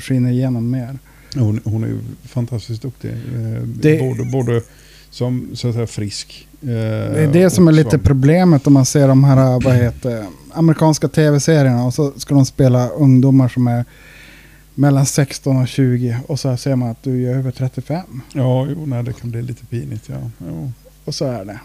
[0.00, 0.98] skiner igenom mer.
[1.34, 3.10] Hon, hon är fantastiskt duktig.
[3.10, 4.62] Eh, Det- Både, både
[5.10, 6.48] som så att säga frisk.
[6.62, 10.26] eh, Det är det som är lite problemet om man ser de här vad heter,
[10.52, 13.84] amerikanska tv-serierna och så ska de spela ungdomar som är
[14.74, 18.20] mellan 16 och 20 och så ser man att du är över 35.
[18.32, 20.08] Ja, jo, nej, det kan bli lite pinigt.
[20.08, 20.30] Ja.
[20.48, 20.72] Jo.
[21.04, 21.60] Och så är det.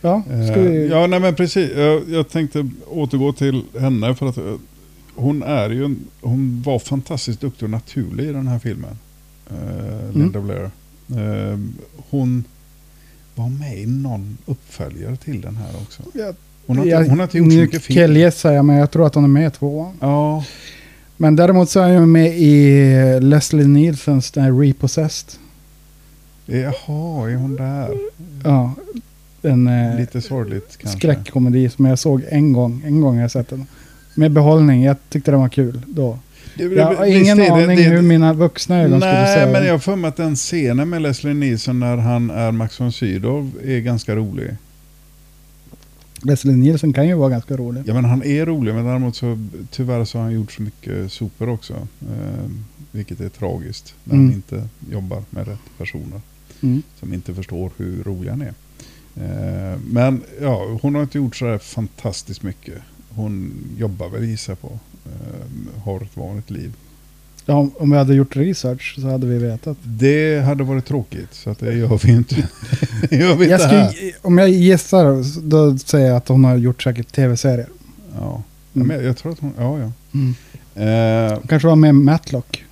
[0.00, 0.88] Ja, ska Eh, vi...
[0.88, 1.70] Ja, nej men precis.
[1.76, 4.54] Jag, jag tänkte återgå till henne för att eh,
[5.18, 8.98] hon är ju en, hon var fantastiskt duktig och naturlig i den här filmen.
[9.50, 10.70] Eh, Linda Blair.
[11.10, 11.58] Eh,
[12.10, 12.44] hon
[13.34, 16.02] var med i någon uppföljare till den här också.
[16.14, 16.34] Jag,
[16.66, 17.94] Hon har, inte, jag, hon har inte gjort så mycket film.
[17.96, 19.94] killgissar jag, men jag tror att hon är med i tvåan.
[20.00, 20.44] Ja,
[21.16, 25.30] Men däremot så är jag med i Leslie Nielsens den här Repossessed.
[26.46, 27.98] jaha, är hon där?
[28.44, 28.74] Ja,
[29.42, 30.98] en eh, Lite sorgligt kanske.
[30.98, 32.82] skräckkomedi som jag såg en gång.
[32.86, 33.66] En gång har jag sett den.
[34.18, 34.82] Med behållning.
[34.84, 36.18] Jag tyckte den var kul då.
[36.56, 39.52] Det- Jag har ingen det- aning det- hur mina vuxna ögon skulle Nej, säga.
[39.52, 42.80] men jag har för mig att den scenen med Leslie Nielsen när han är Max
[42.80, 44.56] von Sydow är ganska rolig.
[46.22, 47.82] Leslie Nielsen kan ju vara ganska rolig.
[47.86, 49.38] Ja, men han är rolig, men däremot så
[49.70, 51.74] tyvärr så har han gjort så mycket sopor också.
[52.00, 52.50] Eh,
[52.90, 54.26] vilket är tragiskt när Mm.
[54.26, 56.20] han inte jobbar med rätt personer
[56.62, 56.82] Mm.
[57.00, 58.54] som inte förstår hur rolig han är.
[59.16, 62.78] Eh, men ja, hon har inte gjort så fantastiskt mycket.
[63.18, 64.78] Hon jobbar väl gissar på.
[65.06, 66.72] Eh, har ett vanligt liv.
[67.46, 69.76] Ja, om- vi hade gjort research så hade vi vetat.
[69.82, 72.34] Det hade varit tråkigt, så att det gör vi inte.
[73.10, 73.88] gör vi Jag inte här.
[73.90, 77.68] skulle, om jag gissar då säger jag att hon har gjort säkert tv-serier.
[78.18, 78.42] Ja.
[78.74, 78.88] Mm.
[78.88, 79.92] men jag, tror att hon, ja ja.
[80.14, 80.34] Mm.
[81.32, 82.64] Eh, kanske var med Matlock.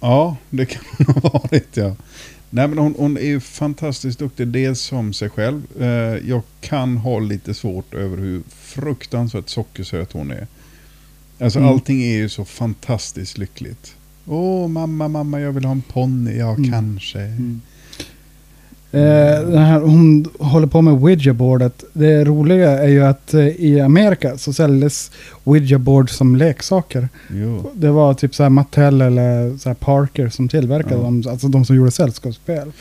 [0.00, 1.94] ja, det kan hon ha varit ja.
[2.56, 5.62] Nej men hon, hon är ju fantastiskt duktig, dels som sig själv.
[5.80, 5.86] Eh,
[6.28, 10.46] jag kan ha lite svårt över hur fruktansvärt sockersöt hon är.
[11.40, 11.70] Alltså Mm.
[11.70, 13.94] allting är ju så fantastiskt lyckligt.
[14.26, 16.36] Åh mamma, mamma, jag vill ha en ponny.
[16.36, 16.70] Ja, Mm.
[16.70, 17.20] kanske.
[17.20, 17.32] Eh,
[18.90, 21.84] den här, hon håller på med Ouija-boardet.
[21.92, 25.10] Det roliga är ju att eh, i Amerika så säljdes
[25.44, 27.08] Ouija-board som leksaker.
[27.30, 27.70] Jo.
[27.74, 31.00] Det var typ så här Mattel eller så Parker som tillverkade Ja.
[31.00, 31.22] dem.
[31.28, 32.72] Alltså de som gjorde sällskapsspel.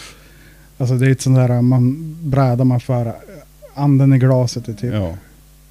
[0.78, 3.14] Alltså det är ett sånt där man, bräda man för.
[3.74, 4.94] Anden i glaset är typ.
[4.94, 5.14] Ja.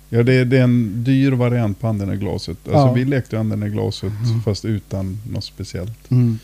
[0.08, 2.56] Ja, det är, det är en dyr variant på anden i glaset.
[2.64, 2.92] Alltså Ja.
[2.92, 4.42] vi lekte anden i glaset Mm.
[4.42, 6.10] fast utan något speciellt.
[6.10, 6.38] Mm.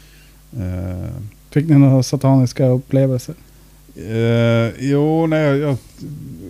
[0.58, 1.08] Eh,
[1.50, 3.34] Fick ni några sataniska upplevelser?
[4.08, 5.76] Eh, jo, nej, jag,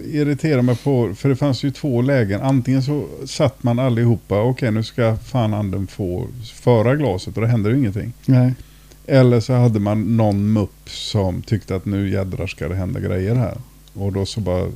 [0.04, 2.40] irriterar mig på, för det fanns ju två lägen.
[2.40, 7.48] Antingen så satt man allihopa, okej nu ska fan anden få föra glaset och då
[7.48, 8.12] händer ju ingenting.
[8.26, 8.54] Nej.
[9.06, 13.34] Eller så hade man någon mupp som tyckte att nu jädrar ska det hända grejer
[13.34, 13.56] här.
[13.94, 14.66] Och då så bara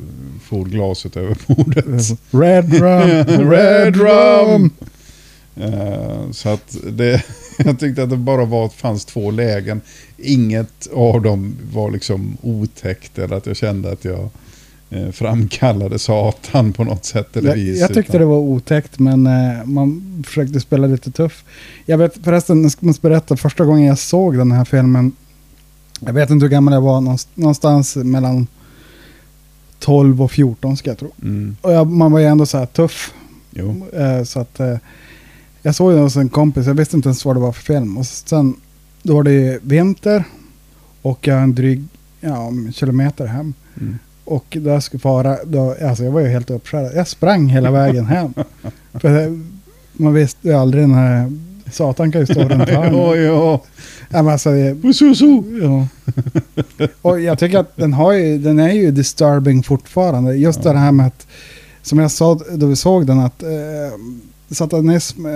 [0.43, 2.19] for glaset över bordet.
[2.31, 3.51] Red rum!
[3.51, 4.71] Red rum!
[5.57, 7.23] Eh, så att det,
[7.59, 9.81] jag tyckte att det bara var, fanns två lägen.
[10.19, 14.29] Inget av dem var liksom otäckt eller att jag kände att jag
[14.91, 17.81] eh, framkallade Satan på något sätt eller Jag, vis.
[17.81, 21.45] jag tyckte utan- det var otäckt men eh, man försökte spela lite tuff.
[21.87, 25.13] Jag vet förresten, jag ska måste berätta, första gången jag såg den här filmen.
[26.01, 28.47] Jag vet inte hur gammal jag var, någonst- någonstans mellan
[29.79, 31.13] 12 och 14 ska jag tro.
[31.23, 33.13] Mm, Och jag, man var ju ändå så här tuff.
[33.51, 33.87] jo.
[34.25, 34.61] Så att
[35.67, 37.99] jag såg den hos en kompis, jag visste inte ens vad det var för film.
[37.99, 38.55] Och sen,
[39.03, 40.25] då var det vinter
[41.03, 41.85] och jag en dryg
[42.21, 43.55] ja, kilometer hem.
[43.81, 43.99] Mm.
[44.25, 46.93] Och då jag skulle fara, då, alltså jag var ju helt uppskärrad.
[46.95, 48.35] Jag sprang hela vägen hem.
[48.93, 49.41] För det,
[49.93, 51.33] man visste ju aldrig när
[51.73, 53.25] Satan kan ju stå runt hörnet.
[53.25, 53.63] ja.
[54.09, 55.87] Ja, alltså, ja.
[57.03, 60.35] Och jag tycker att den, har ju, den är ju disturbing fortfarande.
[60.37, 60.73] Just Ja.
[60.73, 61.27] det här med att,
[61.83, 63.49] som jag sa då vi såg den, att eh,
[64.51, 65.33] satanism eh,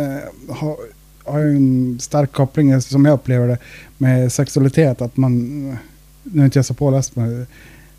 [0.48, 0.76] har,
[1.24, 3.58] har ju en stark koppling, som jag upplever det,
[3.98, 5.02] med sexualitet.
[5.02, 5.38] Att man,
[6.22, 7.46] nu är inte jag så påläst med,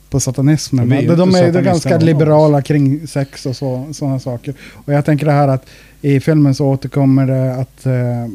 [0.10, 4.54] på satanismen, Men de inte är ju ganska liberala kring sex och så, sådana saker.
[4.74, 5.66] Och jag tänker det här att
[6.02, 8.28] i filmen så återkommer det att eh,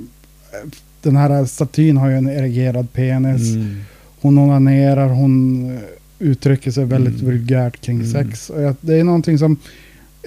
[1.02, 3.54] den här statyn har ju en erigerad penis.
[3.54, 3.76] Mm.
[4.20, 5.78] Hon onanerar, hon
[6.18, 7.26] uttrycker sig väldigt Mm.
[7.26, 8.12] vulgärt kring Mm.
[8.12, 8.50] sex.
[8.50, 9.56] Och jag, det är någonting som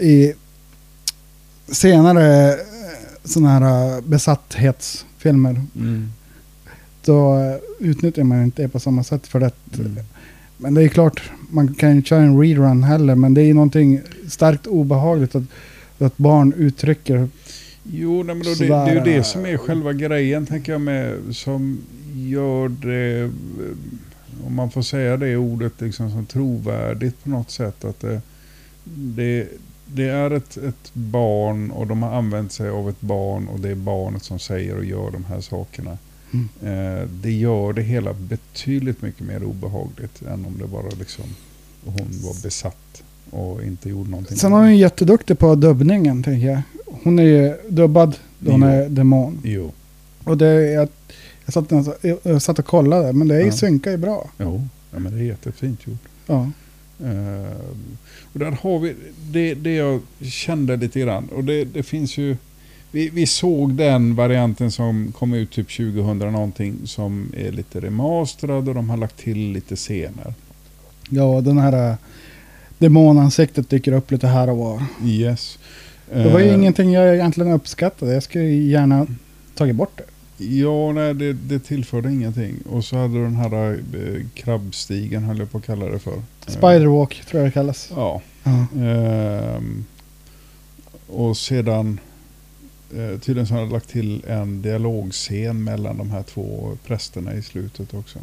[0.01, 0.33] i
[1.71, 2.59] senare eh,
[3.23, 6.11] sådana här eh, besatthetsfilmer, Mm.
[7.05, 9.51] då eh, utnyttjar man inte det på samma sätt för det.
[9.79, 9.97] Mm.
[10.57, 14.01] Men det är klart, man kan ju köra en rerun heller, men det är någonting
[14.27, 15.43] starkt obehagligt att,
[15.99, 17.29] att barn uttrycker.
[17.83, 20.81] Jo, nej, men då, det, det är ju det som är själva grejen, tänker jag,
[20.81, 21.81] med, som
[22.13, 23.31] gör det,
[24.45, 27.85] om man får säga det ordet, liksom, som trovärdigt på något sätt.
[27.85, 28.21] Att det,
[28.83, 29.47] det,
[29.87, 33.69] det är ett, ett barn och de har använt sig av ett barn och det
[33.69, 35.97] är barnet som säger och gör de här sakerna.
[36.33, 36.47] Mm.
[36.99, 41.25] Eh, det gör det hela betydligt mycket mer obehagligt än om det bara liksom
[41.85, 44.37] hon var besatt och inte gjorde någonting.
[44.37, 46.61] Sen är hon ju jätteduktig på dubbningen, tänker jag.
[47.03, 48.67] Hon är ju dubbad då hon Jo.
[48.67, 49.39] är demon.
[49.43, 49.71] Jo,
[50.23, 50.91] Och det är att
[51.45, 51.71] jag satt,
[52.01, 53.51] jag, jag satt och kollade, men det Ja.
[53.51, 54.29] synkar ju bra.
[54.37, 54.67] jo.
[54.91, 55.97] Ja, men det är jättefint gjort.
[56.27, 56.51] Ja.
[57.03, 57.57] Eh,
[58.33, 58.95] och där har vi
[59.31, 61.29] det, det jag kände lite grann.
[61.35, 62.37] Och det, det finns ju
[62.91, 68.69] vi, vi såg den varianten som kom ut typ 2000 någonting som är lite remasterad
[68.69, 70.33] och de har lagt till lite scener.
[71.09, 71.95] Ja, den här äh,
[72.77, 74.83] demonansiktet dyker upp lite här och var.
[75.05, 75.59] Yes.
[76.13, 78.13] Det var ju Eh, ingenting jag egentligen uppskattade.
[78.13, 79.07] Jag skulle gärna
[79.55, 80.03] tagit bort det.
[80.37, 82.55] Ja, nej, det, det tillförde ingenting.
[82.69, 86.13] Och så hade du den här eh, krabbstigen, höll jag på att kalla det för.
[86.15, 87.91] Eh, Spiderwalk tror jag det kallas.
[87.95, 88.21] Ja.
[88.43, 88.65] Ja.
[88.81, 89.85] Ehm,
[91.07, 91.99] och sedan
[92.95, 97.41] eh, tydligen så har de lagt till en dialogscen mellan de här två prästerna i
[97.41, 98.19] slutet också.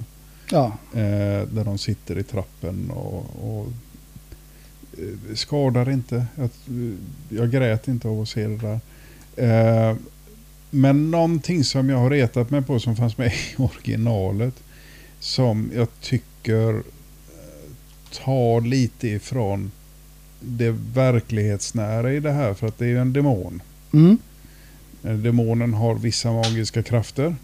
[0.50, 0.66] ja.
[0.94, 3.66] Eh, där de sitter i trappen och, och
[4.98, 6.26] eh, skadar inte.
[6.36, 6.50] Jag,
[7.28, 8.80] jag grät inte av att se det där.
[9.36, 9.96] Eh,
[10.74, 14.54] men någonting som jag har retat mig på som fanns med i originalet
[15.20, 16.82] som jag tycker eh,
[18.24, 19.70] tar lite ifrån
[20.40, 23.62] det verklighetsnära i det här för att det är ju en demon.
[23.92, 24.18] Mm.
[25.04, 27.36] Eh, Demonen har vissa magiska krafter.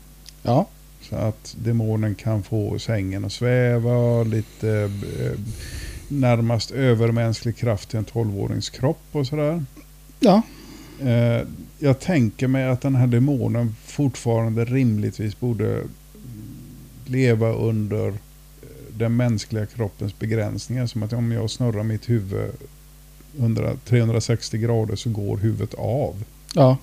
[0.42, 0.66] Ja.
[1.02, 4.70] Så att demonen kan få sängen att sväva, lite
[5.20, 5.40] eh,
[6.08, 9.64] närmast övermänsklig kraft till en 12-årings kropp och sådär.
[10.20, 10.42] Ja.
[11.00, 11.46] Eh,
[11.80, 15.82] jag tänker mig att den här demonen fortfarande rimligtvis borde
[17.06, 18.14] leva under eh,
[18.96, 20.86] den mänskliga kroppens begränsningar.
[20.86, 22.50] Som att om jag snurrar mitt huvud
[23.38, 26.24] 100, 360 grader så går huvudet av.
[26.54, 26.76] Ja.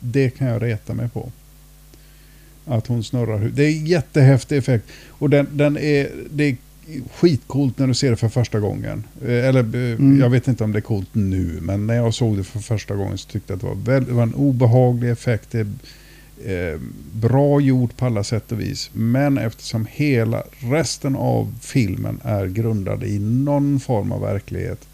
[0.00, 1.32] Det kan jag reta mig på.
[2.64, 3.56] Att hon snurrar huvudet.
[3.56, 4.86] Det är en jättehäftig effekt.
[5.08, 6.56] Och den, den är, det är
[7.14, 9.04] skitcoolt när du ser det för första gången.
[9.22, 10.20] Eh, Eller eh, Mm.
[10.20, 11.58] jag vet inte om det är coolt nu.
[11.62, 14.04] Men när jag såg det för första gången så tyckte jag att det var, väl,
[14.04, 15.48] det var en obehaglig effekt.
[15.50, 15.58] Det
[16.44, 16.80] är eh,
[17.12, 18.90] bra gjort på alla sätt och vis.
[18.92, 24.88] Men eftersom hela resten av filmen är grundad i någon form av verklighet.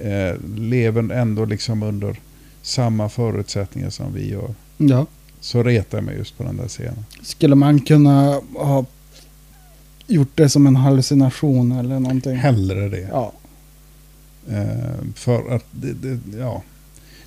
[0.00, 2.16] Eh, lever ändå liksom under
[2.62, 4.54] samma förutsättningar som vi gör.
[4.76, 5.06] ja.
[5.40, 7.04] Så retar jag mig just på den där scenen.
[7.22, 8.84] Skulle man kunna ha
[10.08, 12.36] gjort det som en hallucination eller någonting?
[12.36, 13.08] Hellre det.
[13.12, 13.32] Ja.
[14.50, 16.62] Eh, för att det, det ja.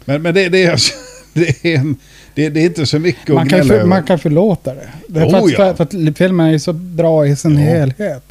[0.05, 0.79] Men, men det, det, är,
[1.33, 1.95] det, är en,
[2.35, 3.85] det, det är inte så mycket Man att kan, för, över.
[3.85, 4.89] man kan förlåta det.
[5.07, 5.57] det Oh, för, att, ja.
[5.75, 7.59] för, för att filmen är ju så bra i sin Ja.
[7.59, 8.23] helhet.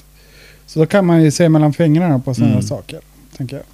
[0.67, 2.63] Så då kan man ju se mellan fingrarna på sådana Mm.
[2.67, 3.01] saker.
[3.37, 3.65] Tänker jag.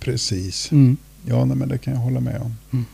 [0.00, 0.72] Precis.
[0.72, 0.96] Mm.
[1.26, 2.84] Ja, nej, men det kan jag hålla med om.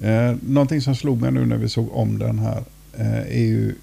[0.00, 2.62] Eh, någonting som slog mig nu när vi såg om den här
[2.98, 3.74] eh, är ju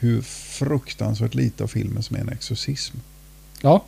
[0.00, 2.96] hur fruktansvärt lite av filmen som är en exorcism.
[3.60, 3.84] Ja,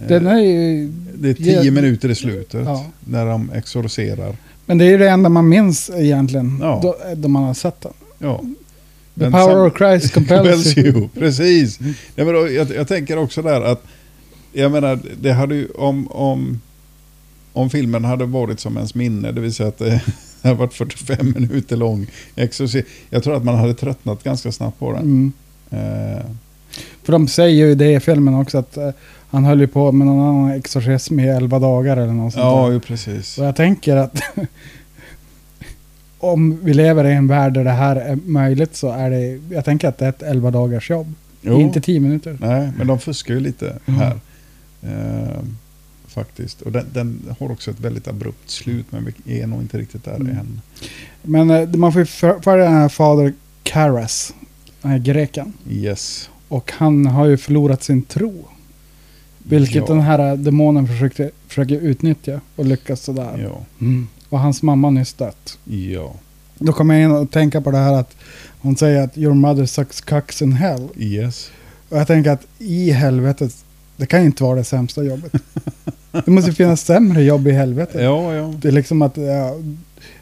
[0.00, 0.92] Eh, den är ju...
[1.14, 2.86] det är tio minuter i slutet Ja.
[3.04, 4.36] när de exorcerar.
[4.66, 6.58] Men det är ju det enda man minns egentligen.
[6.62, 6.80] Ja.
[6.82, 7.92] Då, då man har sett den.
[8.18, 8.38] Ja.
[9.14, 11.08] The Men power sam- of Christ compels you.
[11.14, 11.78] Precis.
[12.14, 13.82] Ja, men då, jag, jag tänker också där att,
[14.52, 16.60] jag menar, det hade ju, om, om,
[17.52, 20.02] om filmen hade varit som ens minne, det vill säga att det
[20.48, 24.92] hade varit 45 minuter lång, exorci- jag tror att man hade tröttnat ganska snabbt på
[24.92, 25.02] den.
[25.02, 25.32] Mm.
[25.70, 26.22] Eh,
[27.02, 28.90] För de säger ju det i filmen också att eh,
[29.28, 32.66] han höll ju på med någon annan exorcism i elva dagar eller något sånt ja,
[32.66, 32.72] där.
[32.72, 33.38] ju precis.
[33.38, 34.20] Och jag tänker att
[36.18, 39.64] om vi lever i en värld där det här är möjligt så är det, jag
[39.64, 41.14] tänker att det är ett elva dagars jobb.
[41.40, 41.60] Jo.
[41.60, 42.36] Inte tio minuter.
[42.40, 44.00] Nej, men de fuskar ju lite Mm.
[44.00, 44.18] här.
[44.82, 45.38] Eh,
[46.20, 46.62] faktiskt.
[46.62, 50.04] Och den, den har också ett väldigt abrupt slut, men vi är nog inte riktigt
[50.04, 50.36] där Mm.
[50.38, 50.60] än.
[51.22, 52.06] Men eh, man får ju
[52.42, 54.34] följa den här fader Karas,
[54.82, 55.52] den här greken.
[55.70, 56.30] Yes.
[56.48, 58.44] Och han har ju förlorat sin tro.
[59.38, 59.84] Vilket Ja.
[59.86, 63.48] den här eh, demonen försökte, försöker utnyttja och lyckas sådär.
[63.50, 63.60] Ja.
[63.80, 64.08] Mm.
[64.28, 65.58] Och hans mamma nyss dött.
[65.64, 66.14] Ja.
[66.58, 68.16] Då kommer jag in och tänka på det här att
[68.60, 70.88] hon säger att your mother sucks cocks in hell.
[70.96, 71.50] Yes.
[71.88, 73.64] Och jag tänker att i helvetet,
[73.96, 75.32] det kan inte vara det sämsta jobbet.
[76.24, 78.02] Det måste finnas sämre jobb i helvetet.
[78.02, 78.52] Ja, ja.
[78.62, 79.54] Det är liksom att ja,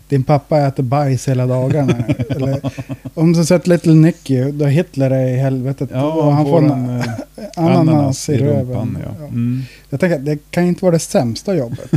[0.09, 2.05] din pappa äter bajs hela dagarna.
[2.31, 2.61] Eller,
[3.15, 5.89] om du sett Little Nicky, då Hitler är i helvetet.
[5.93, 7.05] Ja, och han får en eh,
[7.57, 8.57] ananas, i rumpan.
[8.57, 8.99] röven.
[9.05, 9.11] Ja.
[9.21, 9.27] Ja.
[9.27, 9.63] Mm.
[9.91, 11.91] Jag tänker att det kan inte vara det sämsta jobbet.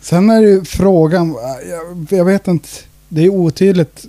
[0.00, 1.34] Sen är det ju frågan,
[1.70, 2.68] jag, jag vet inte,
[3.08, 4.06] det är otydligt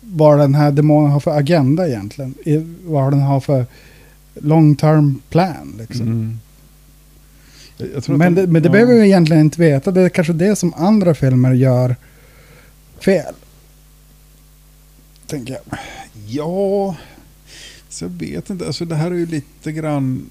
[0.00, 2.34] vad den här demonen har för agenda egentligen.
[2.44, 3.66] I- Vad den har för
[4.42, 5.74] long term plan.
[5.78, 6.06] Liksom.
[6.06, 6.38] Mm.
[7.76, 8.72] Jag, jag Men, de- det, men det ja.
[8.72, 9.90] behöver vi egentligen inte veta.
[9.90, 11.96] Det är kanske det som andra filmer gör
[13.00, 13.34] fel.
[15.26, 15.78] Tänker jag.
[16.26, 16.96] Ja,
[17.88, 18.66] så jag vet inte.
[18.66, 20.26] Alltså det här är ju lite grann...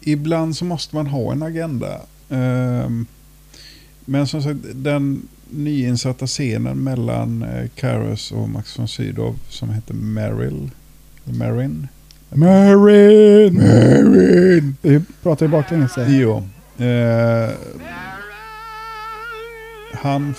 [0.00, 2.00] Ibland så måste man ha en agenda.
[2.30, 3.06] Ehm,
[4.04, 9.94] men som sagt, den nyinsatta scenen mellan eh, Karras och Max von Sydow som heter
[9.94, 10.70] Meryl.
[11.26, 11.88] Marin.
[12.30, 13.54] Marin!
[13.54, 14.76] Marin!
[14.82, 15.94] Vi pratar ju baklänges.
[15.94, 16.08] där.
[16.08, 16.48] Jo.
[16.84, 17.50] Eh,
[19.92, 20.34] han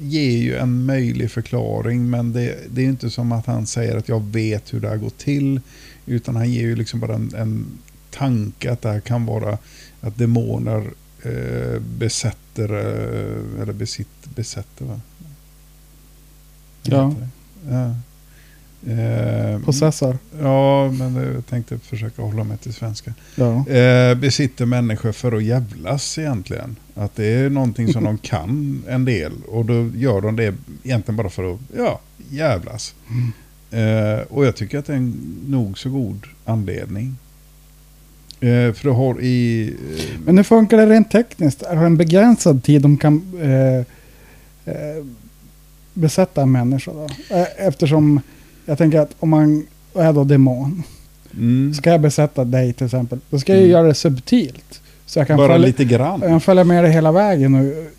[0.00, 4.08] ger ju en möjlig förklaring men det, det är inte som att han säger att
[4.08, 5.60] jag vet hur det här går till.
[6.06, 7.66] Utan han ger ju liksom bara en, en
[8.10, 9.58] tanke att det här kan vara
[10.00, 10.90] att demoner
[11.22, 15.00] eh, besätter, eh, eller besitt, besätter va?
[16.82, 17.14] Ja.
[17.70, 17.94] ja.
[18.88, 20.18] Eh, Possessor.
[20.40, 23.12] Ja, men jag tänkte försöka hålla mig till svenska.
[23.34, 23.68] Ja.
[23.68, 26.76] Eh, besitter människor för att jävlas egentligen.
[26.94, 29.32] Att det är någonting som de kan en del.
[29.48, 32.94] Och då gör de det egentligen bara för att ja, jävlas.
[33.70, 37.16] Eh, och jag tycker att det är en nog så god anledning.
[38.40, 39.68] Eh, för du har i...
[39.98, 41.62] Eh, Men hur funkar det rent tekniskt?
[41.62, 43.78] Är det en begränsad tid de kan eh,
[44.74, 45.04] eh,
[45.92, 47.08] besätta en människa då?
[47.58, 48.20] Eftersom
[48.64, 50.82] jag tänker att om man är då demon.
[51.34, 53.18] mm, Ska jag besätta dig till exempel.
[53.30, 53.72] Då ska jag ju Mm.
[53.72, 54.80] göra det subtilt.
[55.06, 56.20] Så jag kan, bara följa, lite grann.
[56.20, 57.54] jag kan följa med dig hela vägen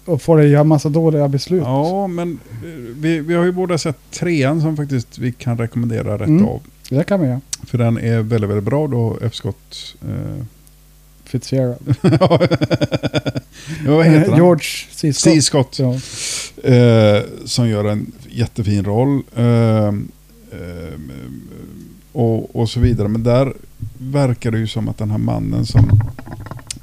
[0.06, 1.62] och, och få dig att göra massa dåliga beslut.
[1.66, 6.14] Ja, men eh, vi, vi har ju båda sett trean som faktiskt vi kan rekommendera
[6.18, 6.46] rätt Mm.
[6.46, 6.62] av.
[6.90, 7.42] Det kan vi göra.
[7.68, 9.96] För den är väldigt, väldigt bra då F-skott.
[10.02, 10.44] Eh,
[11.24, 11.96] Fitzgerald.
[12.02, 12.40] ja,
[13.96, 14.38] vad heter han?
[14.38, 15.14] George C.
[15.14, 15.34] Scott.
[15.34, 15.42] C.
[15.42, 15.80] Scott.
[15.80, 15.94] Ja.
[16.72, 19.22] Eh, som gör en jättefin roll.
[19.36, 19.92] Eh,
[22.12, 23.08] och, och så vidare.
[23.08, 23.54] Men där
[23.98, 26.00] verkar det ju som att den här mannen som...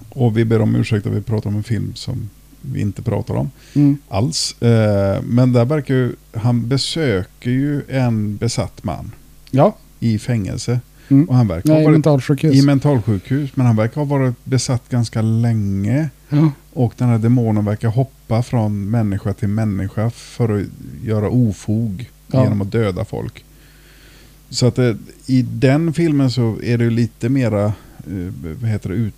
[0.08, 2.28] Och vi ber om ursäkt att vi pratar om en film som
[2.60, 3.96] vi inte pratar om Mm.
[4.08, 4.62] alls.
[4.62, 6.12] Eh, men där verkar ju...
[6.34, 9.10] Han besöker ju en besatt man
[9.50, 9.76] ja.
[10.00, 10.80] i fängelse.
[11.08, 11.28] Mm.
[11.28, 12.54] Och han verkar ha Nej, varit mentalsjukhus.
[12.54, 13.50] i mentalsjukhus.
[13.54, 16.08] Men han verkar ha varit besatt ganska länge.
[16.28, 16.50] ja.
[16.74, 20.66] Och den här demonen verkar hoppa från människa till människa för att
[21.04, 22.42] göra ofog Ja.
[22.44, 23.44] genom att döda folk.
[24.52, 24.96] Så att det,
[25.26, 29.14] i den filmen så är det lite mera, eh, vad heter det, ut,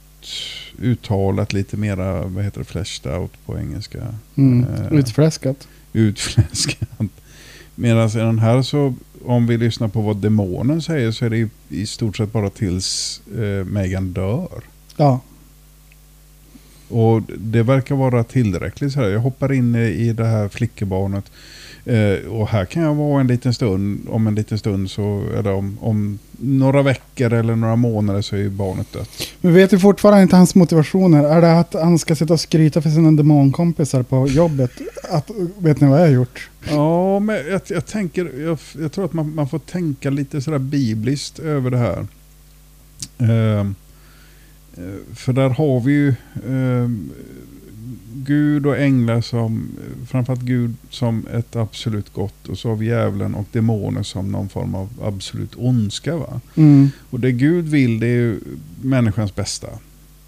[0.79, 4.15] uttalat lite mera, vad heter det, fleshed out på engelska.
[4.35, 4.65] Mm.
[4.75, 5.69] Eh, Utfläskat.
[5.93, 6.89] Utfläskat.
[7.75, 11.39] Medan i den här så, om vi lyssnar på vad demonen säger så är det
[11.39, 14.49] i, i stort sett bara tills eh, Megan dör.
[14.97, 15.21] Ja.
[16.89, 18.93] Och det verkar vara tillräckligt.
[18.93, 19.09] Så här.
[19.09, 21.25] Jag hoppar in i- i det här flickebarnet.
[21.87, 24.07] Eh, och här kan jag vara en liten stund.
[24.09, 28.41] Om en liten stund så, eller om, om några veckor eller några månader så är
[28.41, 29.11] ju barnet dött.
[29.41, 31.25] Men vet ju fortfarande inte hans motivationer.
[31.25, 34.71] Är det att han ska sitta och skryta för sina demonkompisar på jobbet?
[35.11, 36.51] Att, vet ni vad jag har gjort?
[36.71, 40.59] Ja, men jag, jag tänker, jag, jag tror att man, man får tänka lite sådär
[40.59, 42.07] bibliskt över det här.
[43.19, 43.75] Ehm,
[44.77, 46.15] eh, för där har vi ju
[46.49, 47.11] ehm,
[48.25, 49.69] Gud och änglar som,
[50.07, 54.49] framförallt Gud som ett absolut gott och så har vi djävulen och demoner som någon
[54.49, 56.17] form av absolut ondska.
[56.17, 56.41] Va?
[56.55, 56.91] Mm.
[57.11, 58.41] Och det Gud vill det är ju
[58.83, 59.69] människans bästa.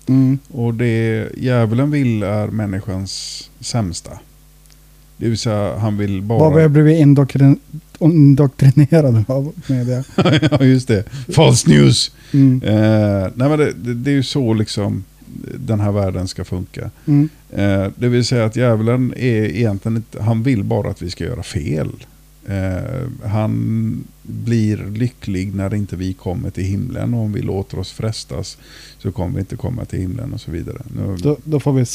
[0.07, 0.39] Mm.
[0.49, 4.19] Och det djävulen vill är människans sämsta.
[5.17, 6.39] Det vill säga han vill bara...
[6.39, 7.59] Vad har blivit indoktrin
[8.01, 10.05] indoktrinerade av media.
[10.51, 11.05] ja, just det.
[11.29, 12.11] False news.
[12.33, 12.63] Mm.
[12.63, 15.05] Eh, nej, men det, det, det är ju så liksom
[15.59, 16.91] den här världen ska funka.
[17.07, 17.29] Mm.
[17.53, 21.25] Eh, det vill säga att djävulen är egentligen inte, han vill bara att vi ska
[21.25, 21.91] göra fel.
[22.47, 27.93] Eh, han blir lycklig när inte vi kommer till himlen och om vi låter oss
[27.93, 28.59] frestas
[28.99, 30.83] så kommer vi inte komma till himlen och så vidare.
[30.97, 31.87] Nu, Då, då får vi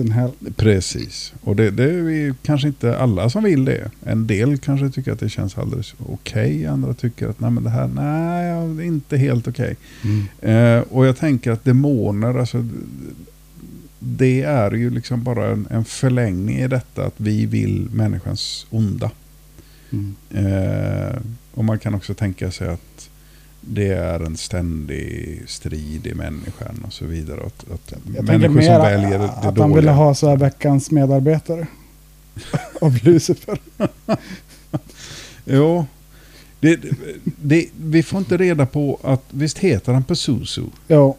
[0.00, 0.30] in hell.
[0.56, 3.90] Precis, och det, det är kanske inte alla som vill det.
[4.02, 7.70] En del kanske tycker att det känns alldeles okej, andra tycker att nej, men det
[7.70, 9.76] här nej, inte helt okej.
[10.40, 12.68] Eh, och jag tänker att demoner, alltså,
[13.98, 19.10] det är ju liksom bara en, en förlängning i detta att vi vill människans onda.
[19.90, 20.14] Mm.
[20.30, 21.16] Eh,
[21.54, 23.08] och man kan också tänka sig att
[23.60, 27.40] det är en ständig strid i människan och så vidare.
[27.46, 29.76] Att, att Jag människor som väljer det, det att han dåliga.
[29.76, 31.66] ville ha så här veckans medarbetare.
[32.80, 33.58] av Lucifer.
[35.44, 35.86] Jo.
[36.60, 36.80] Det,
[37.24, 40.62] det, vi får inte reda på att, visst heter han Pazuzu?
[40.88, 41.16] Jo.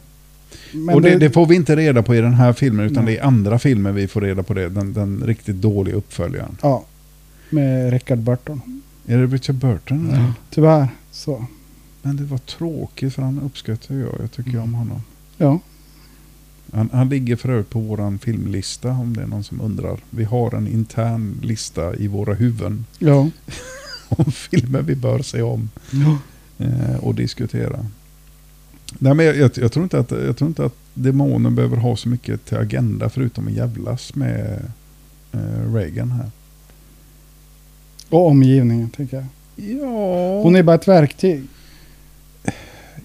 [0.71, 3.13] Men och det, det får vi inte reda på i den här filmen utan Nej.
[3.13, 4.69] det är andra filmer vi får reda på det.
[4.69, 6.57] Den, den riktigt dåliga uppföljaren.
[6.61, 6.85] Ja.
[7.49, 8.61] Med Richard Burton.
[9.05, 10.09] Är det Richard Burton?
[10.09, 10.33] eller?
[10.49, 11.45] Tyvärr så.
[12.01, 14.15] Men det var tråkigt för han uppskattar jag.
[14.19, 15.01] Jag tycker om honom.
[15.37, 15.59] Ja.
[16.73, 19.99] Han, han ligger för övrigt på våran filmlista om det är någon som undrar.
[20.09, 23.29] Vi har en intern lista i våra huvuden Ja.
[24.09, 25.69] om filmer vi bör se om.
[25.91, 26.17] ja.
[26.65, 27.85] eh, och diskutera.
[28.99, 31.95] Nej, men jag, jag, jag, tror inte att, jag tror inte att demonen behöver ha
[31.95, 34.65] så mycket till agenda förutom att jävlas med
[35.31, 36.31] eh, Reagan här.
[38.09, 39.25] Och omgivningen tänker jag.
[39.55, 41.43] Ja, Hon är bara ett verktyg.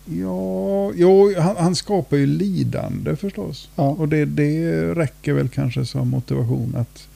[0.05, 3.70] ja jo, han, han skapar ju lidande förstås.
[3.76, 3.88] Ja.
[3.88, 7.09] Och det, det räcker väl kanske som motivation att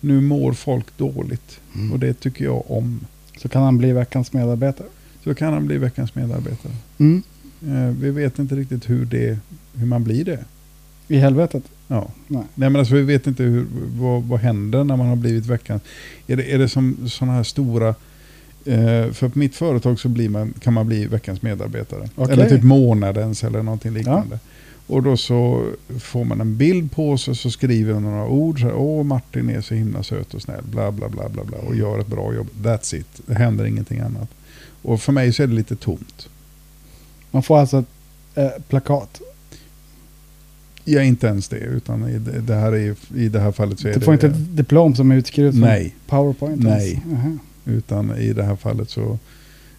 [0.00, 1.60] Nu mår folk dåligt.
[1.74, 1.92] Mm.
[1.92, 3.00] Och det tycker jag om.
[3.38, 4.86] Så kan han bli veckans medarbetare.
[5.24, 6.72] Så kan han bli veckans medarbetare.
[6.98, 7.22] Mm.
[7.66, 9.38] Eh, vi vet inte riktigt hur, det,
[9.74, 10.44] hur man blir det.
[11.10, 11.62] I helvetet.
[11.88, 12.08] Ja.
[12.26, 12.42] Nej.
[12.54, 15.82] Nej, men alltså, vi vet inte hur, vad, vad händer när man har blivit veckans...
[16.26, 17.88] Är det, är det som sådana här stora...
[18.64, 22.08] Eh, för på mitt företag så blir man, kan man bli veckans medarbetare.
[22.14, 22.32] Okej.
[22.32, 24.38] Eller typ månadens eller någonting liknande.
[24.86, 25.66] Och då så
[25.98, 28.60] får man en bild på sig så skriver man några ord.
[28.60, 30.64] Så här, Åh, Martin är så himla söt och snäll.
[30.64, 31.58] Bla, bla, bla, bla, bla.
[31.58, 32.48] Och gör ett bra jobb.
[32.62, 33.20] That's it.
[33.26, 34.28] Det händer ingenting annat.
[34.82, 36.28] Och för mig så är det lite tomt.
[37.30, 37.86] Man får alltså ett
[38.34, 39.20] eh, plakat.
[40.90, 41.56] Ja, inte ens det.
[41.58, 44.04] Utan i det, det här, är, i det här fallet så är Du det...
[44.04, 45.94] får inte ett diplom som är utskrivet Nej.
[46.06, 46.62] Powerpoint.
[46.62, 46.90] Nej.
[46.90, 47.04] ens.
[47.24, 47.38] Jaha.
[47.64, 49.18] Utan i det här fallet så...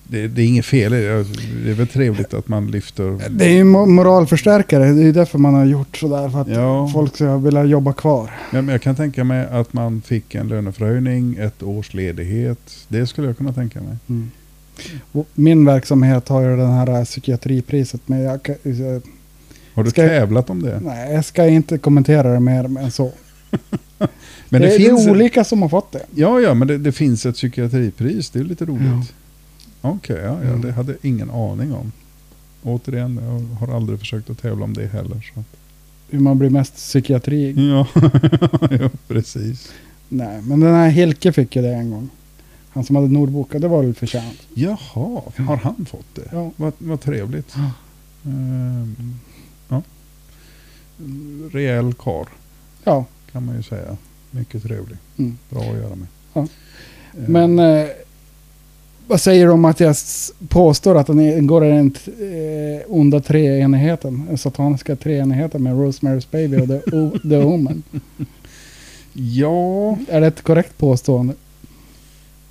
[0.04, 1.26] Det, det är inget fel i det.
[1.66, 3.30] Det är väl trevligt att man lyfter...
[3.30, 4.92] Det är ju mo- moralförstärkare.
[4.92, 6.30] Det är därför man har gjort sådär.
[6.30, 6.90] För att Ja.
[6.94, 8.32] folk ska vilja jobba kvar.
[8.54, 12.60] Ja, men jag kan tänka mig att man fick en löneförhöjning, ett års ledighet.
[12.88, 13.96] Det skulle jag kunna tänka mig.
[14.10, 14.32] Mm.
[15.34, 18.02] Min verksamhet har ju den här psykiatripriset.
[18.06, 18.40] Men jag,
[19.74, 20.80] Har du Ska tävlat om det?
[20.80, 23.12] nej, jag ska inte kommentera det mer än så.
[24.00, 24.10] Men
[24.50, 25.08] det, det, det finns...
[25.08, 26.06] är olika som har fått det.
[26.16, 28.30] Ja, ja, men det, det finns ett psykiatripris.
[28.30, 29.14] Det är lite roligt.
[29.82, 29.90] Ja.
[29.90, 30.62] Okej, ja, ja, Mm.
[30.62, 31.92] det hade jag ingen aning om.
[32.64, 35.32] Återigen, jag har aldrig försökt att tävla om det heller.
[35.36, 35.44] Så.
[36.10, 37.70] Hur man blir mest psykiatri.
[37.70, 37.88] Ja,
[38.80, 39.72] ja, precis.
[40.10, 42.10] Nej, men den här Hilke fick ju det en gång.
[42.70, 44.36] Han som hade Nordboka, det var väl förtjänat.
[44.54, 46.30] Jaha, har han fått det?
[46.32, 46.52] Ja.
[46.56, 47.56] Vad, vad trevligt.
[47.56, 49.01] Ehm, ja.
[51.52, 52.28] Rejäl kar
[52.84, 53.98] Ja, kan man ju säga.
[54.32, 54.98] Mycket trevlig.
[55.18, 55.38] Mm.
[55.50, 56.08] Bra att göra med.
[56.34, 56.42] Ja.
[56.42, 56.48] Ehm,
[57.28, 57.88] men eh,
[59.08, 59.96] vad säger du om att jag
[60.50, 64.26] påstår att den ingår i den eh, onda treenigheten?
[64.28, 67.84] Den sataniska treenigheten med Rosemary's Baby och The, o, the Omen.
[69.14, 71.34] Ja, Är det ett korrekt påstående?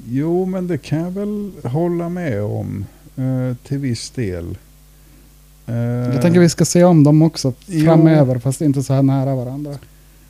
[0.07, 2.85] jo men det kan jag väl hålla med om.
[3.17, 4.59] eh, till viss del.
[5.71, 7.85] Eh, Jag tänker vi ska se om dem också Jo.
[7.85, 9.75] framöver, fast inte så här nära varandra.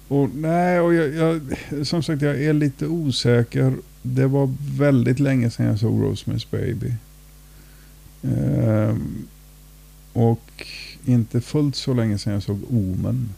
[0.09, 1.41] Och, nej, och jag, jag,
[1.87, 3.75] som sagt jag är lite osäker.
[4.03, 6.93] Det var väldigt länge sedan jag såg Rosemary's Baby.
[8.23, 9.25] Ehm,
[10.13, 10.67] och
[11.05, 13.29] inte fullt så länge sedan jag såg Omen.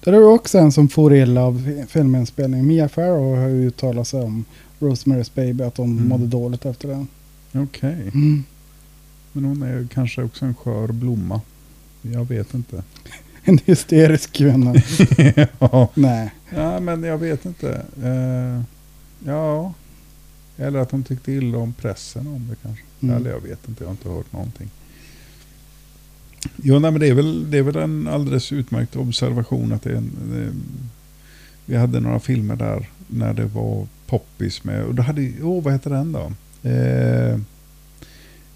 [0.00, 2.66] Där är det också en som får illa av fi- filminspelning.
[2.66, 4.44] Mia Farrow har ju uttalat sig om
[4.78, 6.08] Rosemary's Baby, att hon Mm.
[6.08, 7.06] mådde dåligt efter den.
[7.54, 8.44] Okej, Mm.
[9.40, 11.40] Men hon är kanske också en skör blomma.
[12.02, 12.82] Jag vet inte.
[13.42, 14.74] En hysterisk kvinna.
[15.58, 15.88] ja.
[15.94, 16.30] Nej.
[16.54, 17.82] ja, men jag vet inte.
[18.02, 18.62] Eh,
[19.24, 19.72] ja,
[20.56, 22.84] eller att hon tyckte illa om pressen om det kanske.
[23.00, 23.16] Mm.
[23.16, 24.70] Eller jag vet inte, jag har inte hört någonting.
[26.56, 29.90] Jo, nej, men det är, väl, det är väl en alldeles utmärkt observation att det
[29.90, 30.52] är en, det,
[31.66, 35.72] vi hade några filmer där när det var poppis med, och då hade, åh vad
[35.72, 36.32] heter den då?
[36.68, 37.38] Eh,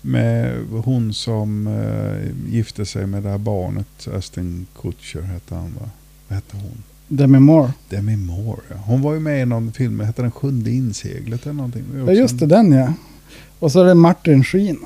[0.02, 5.90] med hon som eh, gifte sig med det här barnet, Aston Kutcher hette han va?
[6.28, 6.82] Vad hette hon?
[7.08, 7.72] Demi Moore.
[7.88, 8.76] Demi Moore ja.
[8.86, 11.84] Hon var ju med i någon film, hette den Sjunde inseglet eller någonting?
[12.06, 12.92] Ja, just det, en- den ja.
[13.58, 14.78] Och så är det Martin Sheen.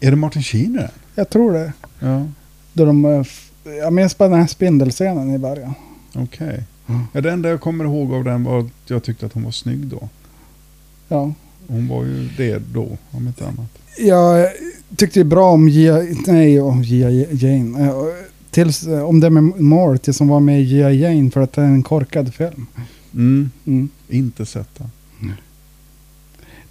[0.00, 0.88] Är det Martin Sheen den?
[1.14, 1.72] Jag tror det.
[2.00, 2.26] Ja.
[2.72, 3.22] Då de, eh,
[3.78, 5.74] jag minns bara den här spindelscenen i början.
[6.14, 6.64] Okej.
[6.86, 7.02] Mm.
[7.12, 9.50] Ja, det enda jag kommer ihåg av den var att jag tyckte att hon var
[9.50, 10.08] snygg då.
[11.08, 11.32] Ja.
[11.68, 13.78] Hon var ju det då, om inte annat.
[13.98, 14.48] Jag
[14.96, 17.86] tyckte bra om Gia, nej, om Gia Jane.
[17.86, 17.92] Eh,
[18.50, 21.62] Tills, eh, om Demi Moore, tills hon var med i Gia Jane för att det
[21.62, 22.66] är en korkad film.
[23.14, 23.50] Mm.
[23.66, 23.88] Mm.
[24.08, 24.90] Inte sett den.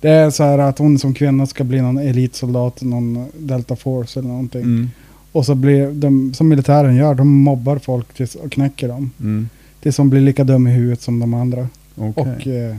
[0.02, 4.20] Det är så här att hon som kvinna ska bli någon elitsoldat, någon Delta Force
[4.20, 4.62] eller någonting.
[4.62, 4.90] Mm.
[5.32, 9.12] Och så blir de, som militären gör, de mobbar folk tills, och knäcker dem.
[9.20, 9.50] Mm.
[9.82, 11.68] Tills de blir lika dum i huvudet som de andra.
[11.96, 12.24] Okej.
[12.24, 12.78] Och eh,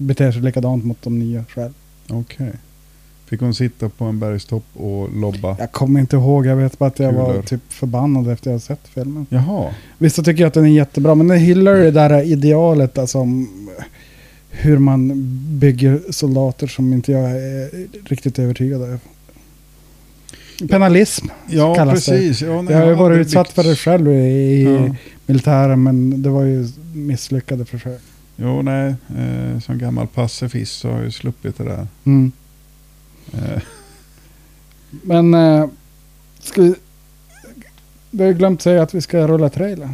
[0.00, 1.72] beter sig likadant mot de nya själv.
[2.08, 2.52] Okej.
[3.26, 5.56] Fick hon sitta på en bergstopp och lobba?
[5.58, 7.42] Jag kommer inte ihåg, jag vet bara att jag var Kulor.
[7.42, 9.26] typ förbannad efter jag sett filmen.
[9.30, 9.70] Jaha.
[9.98, 13.48] Vissa tycker att den är jättebra, men den hyllar det där idealet alltså om
[14.50, 15.10] hur man
[15.58, 17.70] bygger soldater som inte jag är
[18.08, 18.98] riktigt övertygad över.
[20.68, 21.26] Penalism.
[21.48, 22.12] Ja, kallas det.
[22.12, 22.42] precis.
[22.42, 24.94] Ja, nej, Jag har ju varit utsatt byggt- för det själv i, i Ja.
[25.26, 28.00] militären, men det var ju misslyckade försök.
[28.42, 28.94] Jo, nej.
[29.18, 31.86] Eh, som gammal pacifist så har jag ju sluppit det där.
[32.04, 32.32] Mm.
[33.32, 33.62] Eh,
[34.90, 35.66] Men eh,
[36.40, 36.74] ska vi...
[38.10, 39.90] Vi har glömt säga att vi ska rulla trailer.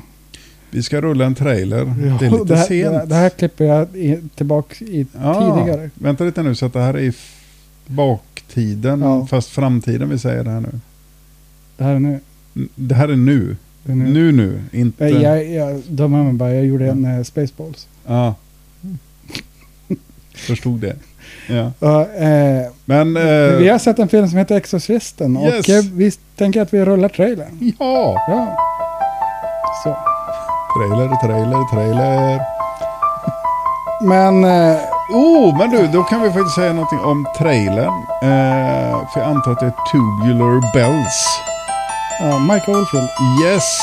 [0.71, 1.85] vi ska rulla en trailer.
[2.21, 3.09] det är lite det, här, sent.
[3.09, 5.91] det här klipper jag i, tillbaka i Ja, tidigare.
[5.95, 7.13] Vänta lite nu, så att det här är i
[7.87, 9.27] baktiden, Ja.
[9.27, 10.81] fast framtiden vi säger det här nu.
[11.77, 12.21] Det här är nu.
[12.75, 13.57] Det här är nu.
[13.87, 14.05] Är nu.
[14.11, 15.05] Nu nu, inte...
[15.05, 17.89] Jag, jag, jag dömer mig bara, jag gjorde en eh, Spaceballs.
[18.07, 18.35] Ja.
[20.35, 20.97] förstod det.
[21.49, 21.71] Ja.
[21.79, 23.17] Och, eh, Men...
[23.17, 25.69] eh, vi har sett en film som heter Exorcisten och Yes.
[25.69, 27.73] eh, vi tänker att vi rullar trailern.
[27.79, 28.25] Ja!
[28.29, 28.57] Ja.
[29.85, 29.97] Så.
[30.79, 32.41] Trailer, trailer, trailer.
[34.03, 34.79] Men eh,
[35.13, 37.95] Oh, men du, då kan vi faktiskt säga någonting om trailern.
[38.23, 41.27] Eh, för jag antar att det är Tubular Bells.
[42.21, 43.09] ja, Mike Oldfield,
[43.45, 43.79] Yes!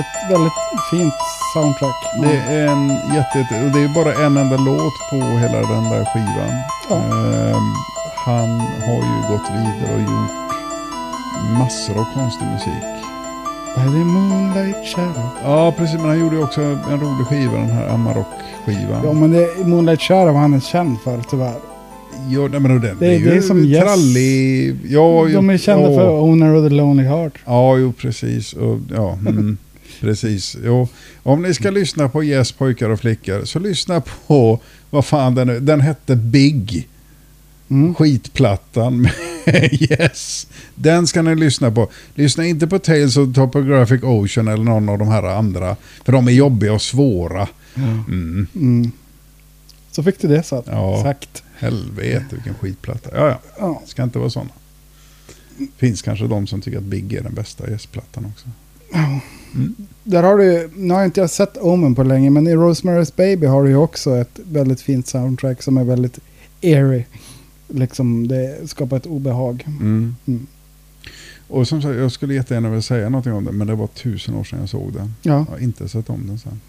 [0.00, 0.52] Ett väldigt
[0.90, 1.14] fint
[1.54, 2.00] soundtrack.
[2.22, 6.04] Det är en jätte, och det är bara en enda låt på hela den där
[6.12, 6.52] skivan.
[6.90, 6.96] Ja.
[6.96, 7.68] Ehm,
[8.26, 10.32] han har ju gått vidare och gjort
[11.58, 12.84] massor av konstig musik.
[13.76, 15.28] By the moonlight shadow.
[15.44, 15.96] Ja, precis.
[16.00, 19.00] Men han gjorde ju också en rolig skiva, den här Amarok-skivan.
[19.04, 21.54] Ja, men det Moonlight Shadow han är känd för tyvärr.
[22.28, 23.82] Ja, nej, men den, Det är- ju det är som Yes.
[23.84, 24.76] trallig.
[24.88, 25.98] Ja, De är kända ja.
[25.98, 27.32] för Owner of the Lonely Heart.
[27.44, 28.52] Ja, jo precis.
[28.52, 29.56] Och, ja, mm,
[30.00, 30.56] precis.
[30.64, 30.88] Jo.
[31.22, 34.60] Om ni ska lyssna på Yes pojkar och flickor så lyssna på,
[34.90, 36.88] vad fan den är, den hette Big.
[37.70, 37.94] Mm.
[37.94, 39.12] Skitplattan med
[39.90, 40.46] Yes.
[40.74, 41.90] Den ska ni lyssna på.
[42.14, 45.76] Lyssna inte på Tales of Topographic Ocean eller någon av de här andra.
[46.04, 47.48] För de är jobbiga och svåra.
[47.76, 48.46] Mm.
[48.54, 48.90] Mm.
[49.90, 50.68] Så fick du det sagt.
[50.70, 51.02] Ja.
[51.02, 51.42] sagt.
[51.56, 53.10] Helvete vilken skitplatta.
[53.12, 53.40] Ja, ja.
[53.58, 53.82] Ja.
[53.86, 54.50] Ska inte vara sådana.
[55.76, 58.46] Finns kanske de som tycker att Big är den bästa Yes-plattan också.
[60.04, 63.46] Där har du, nu har inte jag sett Omen på länge, men i Rosemary's Baby
[63.46, 66.18] har du ju också ett väldigt fint soundtrack som är väldigt
[66.60, 67.04] eerie.
[67.68, 69.64] Liksom det skapar ett obehag.
[69.66, 70.16] Mm.
[70.26, 70.46] Mm.
[71.48, 74.34] Och som sagt, jag skulle jättegärna vilja säga någonting om den, men det var tusen
[74.34, 75.14] år sedan jag såg den.
[75.22, 75.32] Ja.
[75.32, 76.60] Jag har inte sett om den sen.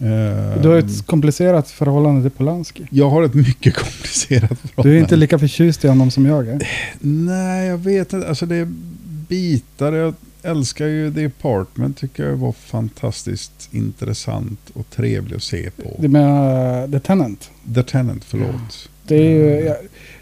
[0.00, 2.86] Eh, Du har ett komplicerat förhållande till Polanski.
[2.90, 4.98] jag har ett mycket komplicerat Du är förhållande.
[5.00, 6.68] inte lika förtjust i honom som jag är.
[7.00, 8.28] Nej, jag vet inte.
[8.28, 8.68] Alltså det är
[9.28, 9.92] bitar.
[9.92, 10.14] Jag
[10.50, 11.98] älskar ju The Apartment.
[11.98, 15.96] Tycker jag var fantastiskt intressant och trevlig att se på.
[15.98, 17.50] Du menar uh, The Tenant?
[17.74, 18.88] The Tenant, förlåt.
[19.06, 19.76] Det är ju, jag,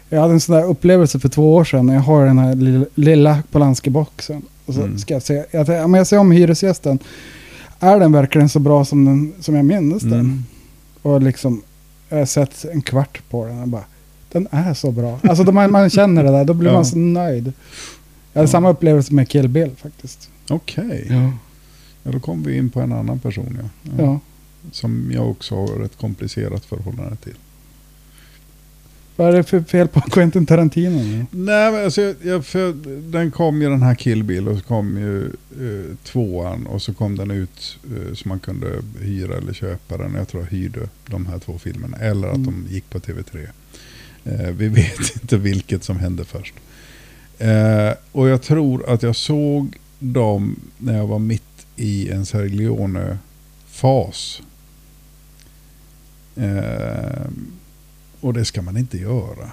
[0.09, 1.85] jag hade en sån där upplevelse för två år sedan.
[1.85, 4.41] när Jag har den här lilla, lilla Polanski-boxen.
[4.65, 4.97] Och så Mm.
[4.97, 6.99] ska jag se, jag, ja, men jag ser om Hyresgästen.
[7.79, 10.13] Är den verkligen så bra som, den, som jag minns den?
[10.13, 10.43] Mm.
[11.01, 11.61] Och liksom,
[12.09, 13.83] jag har sett en kvart på den och bara,
[14.31, 15.19] den är så bra.
[15.23, 16.73] Alltså man, man känner det där, då blir Ja.
[16.75, 17.53] man så nöjd.
[18.35, 18.51] Jag hade Ja.
[18.51, 20.29] samma upplevelse med Kill Bill faktiskt.
[20.49, 21.31] Okej, Ja.
[22.03, 23.57] ja, då kommer vi in på en annan person.
[23.61, 24.03] Ja.
[24.03, 24.19] ja.
[24.71, 27.33] Som jag också har ett komplicerat förhållande till.
[29.15, 30.97] Vad är det för fel på Quentin Tarantino?
[31.03, 31.25] nu?
[31.31, 32.73] Nej, men alltså, jag, jag, för
[33.11, 36.93] den kom ju den här Kill Bill och så kom ju eh, tvåan och så
[36.93, 38.67] kom den ut eh, så man kunde
[39.01, 40.13] hyra eller köpa den.
[40.15, 42.45] Jag tror jag hyrde de här två filmerna eller att Mm.
[42.67, 43.47] de gick på TV3.
[44.25, 46.53] Eh, vi vet inte vilket som hände först.
[47.37, 52.57] Eh, och jag tror att jag såg dem när jag var mitt i en Sergio
[52.57, 54.41] Leone-fas.
[56.35, 57.27] Eh,
[58.21, 59.51] och det ska man inte göra.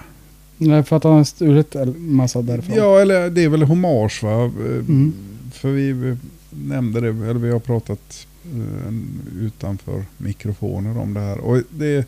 [0.59, 2.77] Nej, för att han har stulit en massa därifrån.
[2.77, 4.45] Ja, eller det är väl hommage va?
[4.45, 5.13] Eh, Mm.
[5.53, 6.17] För vi
[6.51, 8.93] nämnde det, eller vi har pratat eh,
[9.41, 11.39] utanför mikrofoner om det här.
[11.39, 12.07] Och det,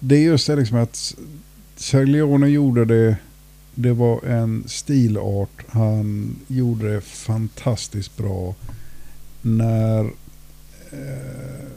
[0.00, 1.14] det är just det liksom att
[1.76, 3.16] Sergio Leone gjorde det,
[3.80, 5.64] det var en stilart.
[5.68, 8.54] Han gjorde det fantastiskt bra.
[9.42, 10.04] När,
[10.90, 11.68] eh,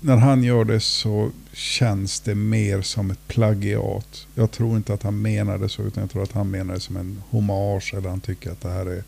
[0.00, 4.26] när han gör det så känns det mer som ett plagiat.
[4.34, 6.80] Jag tror inte att han menar det så, utan jag tror att han menar det
[6.80, 7.94] som en hommage.
[7.94, 9.04] Eller han tycker att det här är,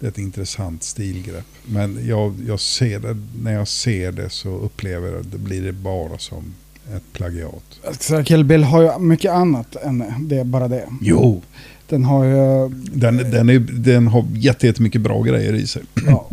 [0.00, 1.46] det är ett intressant stilgrepp.
[1.66, 5.62] Men jag, jag ser det, när jag ser det så upplever jag att det blir
[5.62, 6.54] det bara som
[6.96, 7.64] ett plagiat.
[8.00, 10.84] Så Kill Bill har ju mycket annat än det, bara det.
[11.00, 11.42] Jo,
[11.88, 12.68] Den har ju...
[12.92, 15.82] den, den, är, den har jätte- jättemycket bra grejer i sig.
[16.06, 16.28] Ja.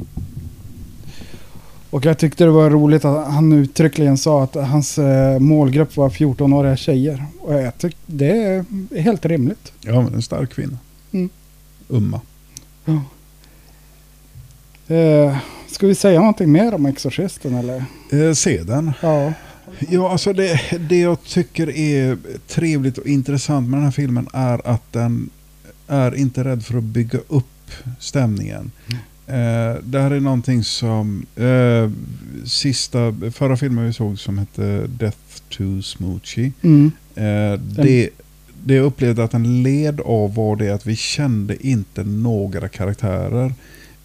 [1.90, 6.10] Och jag tyckte det var roligt att han uttryckligen sa att hans eh, målgrupp var
[6.10, 7.26] 14-åriga tjejer.
[7.42, 8.66] Och jag tyckte det är
[9.02, 9.72] helt rimligt.
[9.82, 10.78] Ja, men en stark kvinna.
[11.12, 11.30] Mm.
[11.90, 12.22] Umma.
[14.88, 15.38] Eh,
[15.72, 17.84] ska vi säga någonting mer om Exorcisten eller?
[18.12, 18.92] Eh, se den.
[19.02, 19.34] Ja.
[19.90, 20.60] Ja, alltså det,
[20.90, 22.18] det jag tycker är
[22.48, 25.30] trevligt och intressant med den här filmen är att den
[25.88, 28.72] är inte rädd för att bygga upp stämningen.
[29.28, 31.92] Eh, det här är någonting som eh,
[32.48, 35.18] sista, förra filmen vi såg som hette Death
[35.50, 36.52] to Smoochie.
[36.62, 36.92] Mm.
[37.16, 38.10] Eh, det,
[38.64, 43.54] det jag upplevde att den led av var det att vi kände inte några karaktärer.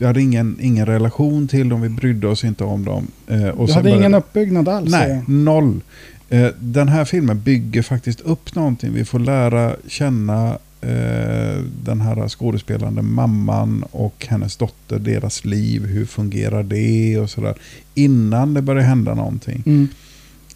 [0.01, 3.07] Vi hade ingen, ingen relation till dem, vi brydde oss inte om dem.
[3.27, 4.91] Eh, och Du hade började- ingen uppbyggnad alls?
[4.91, 5.81] Nej, noll.
[6.29, 8.93] Eh, Den här filmen bygger faktiskt upp någonting.
[8.95, 16.05] Vi får lära känna eh, den här skådespelande mamman och hennes dotter, deras liv, hur
[16.07, 17.55] fungerar det och sådär.
[17.95, 19.63] Innan det börjar hända någonting.
[19.67, 19.89] Mm.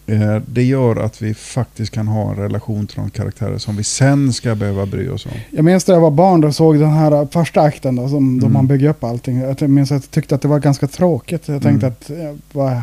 [0.06, 3.84] Eh, det gör att vi faktiskt kan ha en relation till de karaktärer som vi
[3.84, 5.32] sen ska behöva bry oss om.
[5.50, 8.46] Jag minns när jag var barn och såg den här första akten då, som, då
[8.46, 8.52] Mm.
[8.52, 9.38] man bygger upp allting.
[9.40, 11.48] Jag minns att jag tyckte att det var ganska tråkigt.
[11.48, 11.98] Jag tänkte Mm.
[11.98, 12.80] att, ja, vad,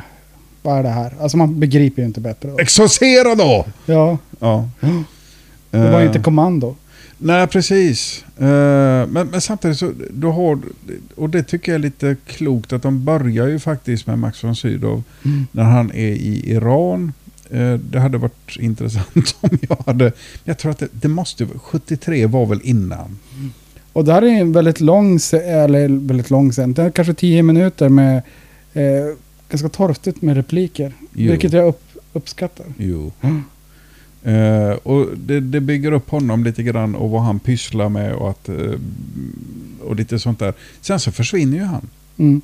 [0.61, 1.13] vad är det här?
[1.21, 2.49] Alltså man begriper ju inte bättre.
[2.49, 2.57] Då.
[2.59, 3.65] Exorcera då!
[3.85, 4.69] Ja, Ja.
[5.71, 6.75] det var Eh, inte kommando.
[7.23, 8.25] Nej, precis.
[8.37, 10.59] Eh, men, men samtidigt så, du har,
[11.15, 14.55] och det tycker jag är lite klokt, att de börjar ju faktiskt med Max von
[14.55, 15.47] Sydow Mm.
[15.51, 17.13] när han är i Iran.
[17.49, 20.11] Eh, det hade varit intressant om jag hade,
[20.43, 23.17] jag tror att det, det måste, 73 var väl innan.
[23.93, 28.17] Och det här är en väldigt lång, eller väldigt lång är kanske tio minuter med
[28.73, 29.15] eh,
[29.49, 30.93] ganska torftigt med repliker.
[31.13, 31.31] Jo.
[31.31, 32.65] Vilket jag upp, uppskattar.
[32.77, 33.11] Jo.
[33.21, 33.43] Mm.
[34.23, 38.29] Eh, och det, det bygger upp honom lite grann och vad han pysslar med och,
[38.29, 38.73] att, eh,
[39.81, 40.53] och lite sånt där.
[40.81, 41.87] Sen så försvinner ju han.
[42.17, 42.41] Mm.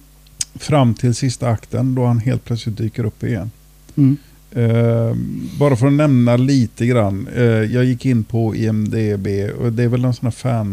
[0.55, 3.51] Fram till sista akten då han helt plötsligt dyker upp igen.
[3.95, 4.17] Mm.
[4.51, 5.15] Eh,
[5.59, 7.27] bara för att nämna lite grann.
[7.71, 9.27] Jag gick in på IMDB
[9.59, 10.71] och det är väl någon sån här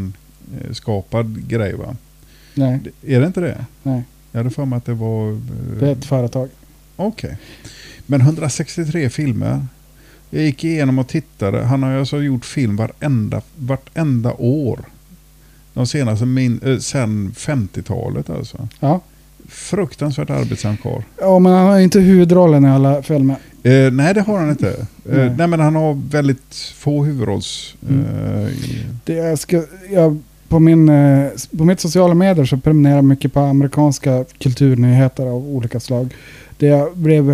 [0.63, 1.97] fanskapad grej va?
[2.55, 3.65] Nej, Är det inte det?
[3.83, 4.03] nej.
[4.33, 5.41] Jag hade för mig att det var...
[5.81, 6.49] Det är ett företag.
[6.97, 7.39] Okej.
[8.07, 9.67] Men 163 filmer.
[10.35, 11.63] Jag gick igenom och tittade.
[11.65, 14.79] Han har ju alltså gjort film varenda, vartenda år.
[15.75, 18.69] De senaste min, eh, sen 50-talet alltså.
[18.81, 19.01] Ja.
[19.49, 21.03] Fruktansvärt arbetsam karl.
[21.21, 23.37] ja, men han har inte huvudrollen i alla filmer.
[23.63, 24.69] Eh, nej, det har han inte.
[24.71, 24.77] Eh,
[25.17, 25.31] Nej.
[25.37, 25.47] nej.
[25.47, 27.75] men han har väldigt få huvudrolls...
[27.89, 28.05] Mm.
[28.05, 29.63] Eh, i- Det jag ska,
[29.93, 31.27] jag, på, min, eh,
[31.59, 36.15] på mitt sociala medier så prenumererar jag mycket på amerikanska kulturnyheter av olika slag.
[36.59, 37.31] Det jag blev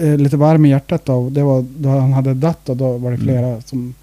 [0.00, 3.10] eh, lite varm i hjärtat av, det var då han hade dött och då var
[3.10, 3.26] det Mm.
[3.26, 3.94] flera som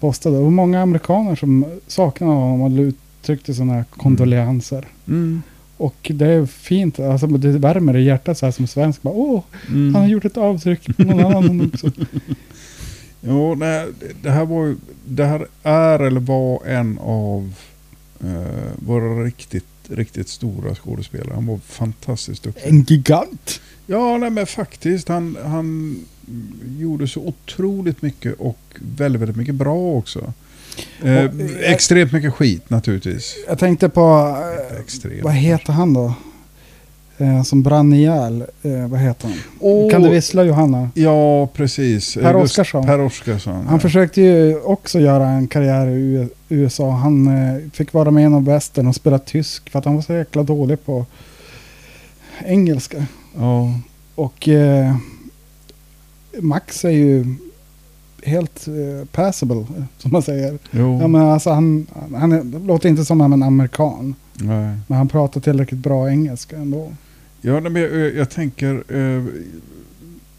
[0.00, 0.38] postade.
[0.38, 4.86] Och många amerikaner som saknade honom och uttryckte sådana kondolenser.
[5.08, 5.42] Mm.
[5.76, 9.02] Och det är fint, alltså det värmer i hjärtat så här som svensk.
[9.02, 9.94] Bara, Åh, Mm.
[9.94, 11.90] han har gjort ett avtryck på någon annan också.
[13.22, 13.86] Jo, nej,
[14.22, 17.52] det här var ju, det här är eller var en av
[18.24, 21.34] eh, våra riktigt, riktigt stora skådespelare.
[21.34, 22.68] Han var fantastiskt duktig.
[22.68, 23.60] En gigant.
[23.90, 25.08] Ja, nej, men faktiskt.
[25.08, 25.96] Han, han
[26.78, 28.58] gjorde så otroligt mycket och
[28.96, 30.32] väldigt, väldigt mycket bra också.
[31.02, 33.36] Eh, Och, eh, extremt mycket skit naturligtvis.
[33.48, 34.36] Jag tänkte på,
[34.70, 35.22] eh, extremt.
[35.24, 36.14] vad heter han då?
[37.18, 38.44] Eh, som brann ihjäl.
[38.62, 39.36] Eh, vad heter han?
[39.60, 40.90] Åh, Kan du vissla Johanna?
[40.94, 42.14] Ja, precis.
[42.14, 42.86] Per Eh, just Oscarsson.
[42.86, 43.54] Per Oscarsson.
[43.54, 43.78] Han ja.
[43.78, 46.90] försökte ju också göra en karriär i USA.
[46.90, 47.30] Han
[47.72, 50.42] fick vara med i någon western och spela tysk för att han var så jäkla
[50.42, 51.06] dålig på
[52.44, 53.04] engelska.
[53.36, 53.80] Ja.
[54.14, 54.96] Och eh,
[56.40, 57.24] Max är ju
[58.22, 59.66] helt eh, passable,
[59.98, 60.58] som man säger.
[60.70, 61.00] Jo.
[61.00, 64.14] Ja, men alltså han, han är, låter inte som en amerikan.
[64.34, 64.76] Nej.
[64.86, 66.92] Men han pratar tillräckligt bra engelska ändå.
[67.40, 69.24] Ja, men jag, jag tänker eh,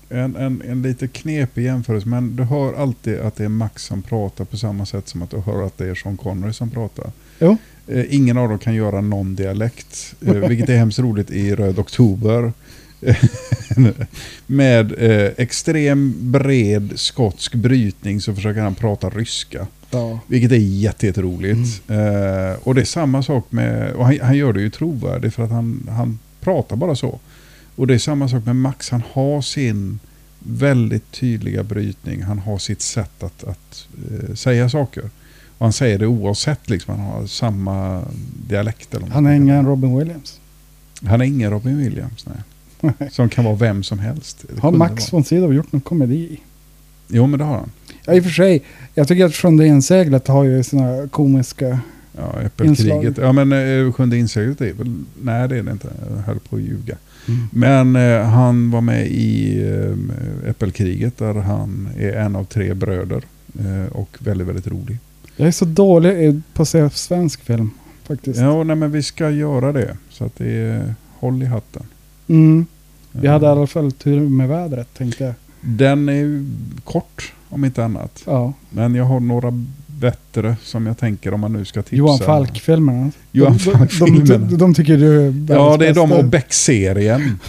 [0.10, 4.02] en, en, en lite knepig jämförelse, men du hör alltid att det är Max som
[4.02, 7.12] pratar på samma sätt som att du hör att det är Sean Connery som pratar.
[7.40, 7.58] Jo.
[7.88, 11.80] Eh, ingen av dem kan göra någon dialekt, eh, vilket är hemskt roligt i Röd
[11.80, 12.54] Oktober.
[14.48, 19.68] Med eh, extrem bred skotsk brytning så försöker han prata ryska.
[19.92, 20.20] Ja.
[20.28, 21.82] Vilket är jätte- jätteroligt.
[21.90, 25.44] Eh, och det är samma sak med, och han, han gör det ju trovärdigt för
[25.44, 27.20] att han, han pratar bara så.
[27.76, 30.00] Och det är samma sak med Max, han har sin
[30.40, 35.04] väldigt tydliga brytning, han har sitt sätt att, att eh, säga saker.
[35.58, 38.04] Och han säger det oavsett, liksom, han har samma
[38.48, 38.94] dialekt.
[38.94, 40.40] Eller Han är ingen Robin Williams.
[41.06, 42.38] han är ingen Robin Williams, nej.
[43.12, 44.46] Som kan vara vem som helst.
[44.56, 46.40] Det Har Max von Sydow gjort någon komedi?
[47.08, 47.72] Jo, men det har han.
[48.06, 48.62] Ja, i och för sig.
[48.96, 51.80] Jag tycker att Sjunde inseglet har ju sina komiska...
[52.18, 53.18] Ja, Äppelkriget.
[53.18, 53.52] Ja, men
[53.88, 55.04] eh, Sjunde inseglet är väl...
[55.22, 55.88] Nej, det är det inte.
[56.10, 56.96] Jag höll på att ljuga.
[57.52, 59.62] Men eh, han var med i
[60.44, 63.24] eh, Äppelkriget där han är en av tre bröder.
[63.60, 64.98] Eh, och väldigt, väldigt rolig.
[65.36, 67.70] Jag är så dålig i- på att se svensk film
[68.08, 68.40] faktiskt.
[68.40, 69.98] Ja, nej, men vi ska göra det.
[70.10, 71.84] Så att det är håll i hatten.
[72.28, 72.66] Mm.
[73.12, 75.34] Vi hade i alla fall tur med vädret tänkte jag.
[75.62, 76.46] Den är ju
[76.84, 78.24] kort om inte annat.
[78.26, 78.54] Ja.
[78.70, 81.96] Men jag har några bättre som jag tänker om man nu ska tipsa.
[81.96, 83.12] Johan Falk-filmerna.
[83.32, 84.48] Johan De, de, de, Falk-filmerna.
[84.48, 86.24] de, de tycker du är Ja, det är de bästa.
[86.24, 87.40] och Beck-serien.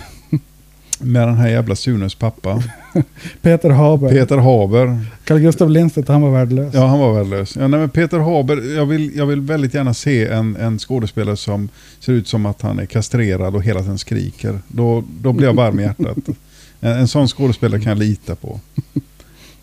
[0.99, 2.63] Med den här jävla Sunes pappa.
[3.43, 4.09] Peter Haber.
[4.09, 5.05] Peter Haber.
[5.25, 6.75] Carl Gustav Lindstedt, han var värdelös.
[6.75, 7.57] Ja, han var värdelös.
[7.57, 11.37] Ja, nej, men Peter Haber, jag vill, jag vill väldigt gärna se en, en skådespelare
[11.37, 11.69] som
[12.01, 14.61] ser ut som att han är kastrerad och hela tiden skriker.
[14.69, 16.19] Då, då blir jag varm i hjärtat.
[16.85, 18.61] En, en sån skådespelare kan jag lita på.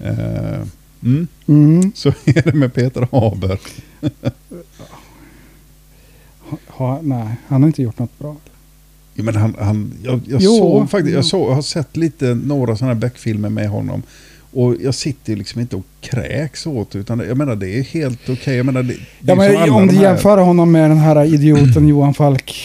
[0.02, 0.62] Eh,
[1.04, 1.28] mm.
[1.48, 1.92] Mm.
[1.96, 3.60] Så är det med Peter Haber.
[6.68, 8.36] Ha, nej, han har inte gjort något bra.
[9.20, 10.58] Ja, men han, han, jag, jag, Jo.
[10.58, 14.04] såg faktiskt, jag, såg, jag har sett lite några sådana här Beck-filmer med honom.
[14.54, 18.30] Och jag sitter ju liksom inte och kräks åt utan jag menar det är helt
[18.30, 18.56] okej.
[18.58, 21.26] Jag menar det, det Ja, men om de du här- jämför honom med den här
[21.26, 22.56] idioten Johan Falk,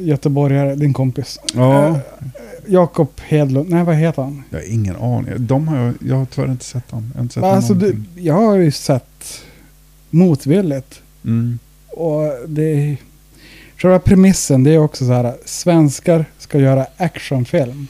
[0.00, 1.38] göteborgare, din kompis.
[1.54, 1.96] Ja, Eh,
[2.66, 4.42] Jakob Hedlund, nej vad heter han?
[4.50, 5.34] jag har ingen aning.
[5.38, 7.12] De har jag, jag har tyvärr inte sett dem.
[7.14, 9.42] Jag har sett Alltså, du, jag har ju sett
[10.10, 11.00] motvilligt.
[11.24, 11.58] Mm.
[11.88, 12.96] Och det är...
[13.82, 17.86] Själva premissen, det är också så här, svenskar ska göra actionfilm.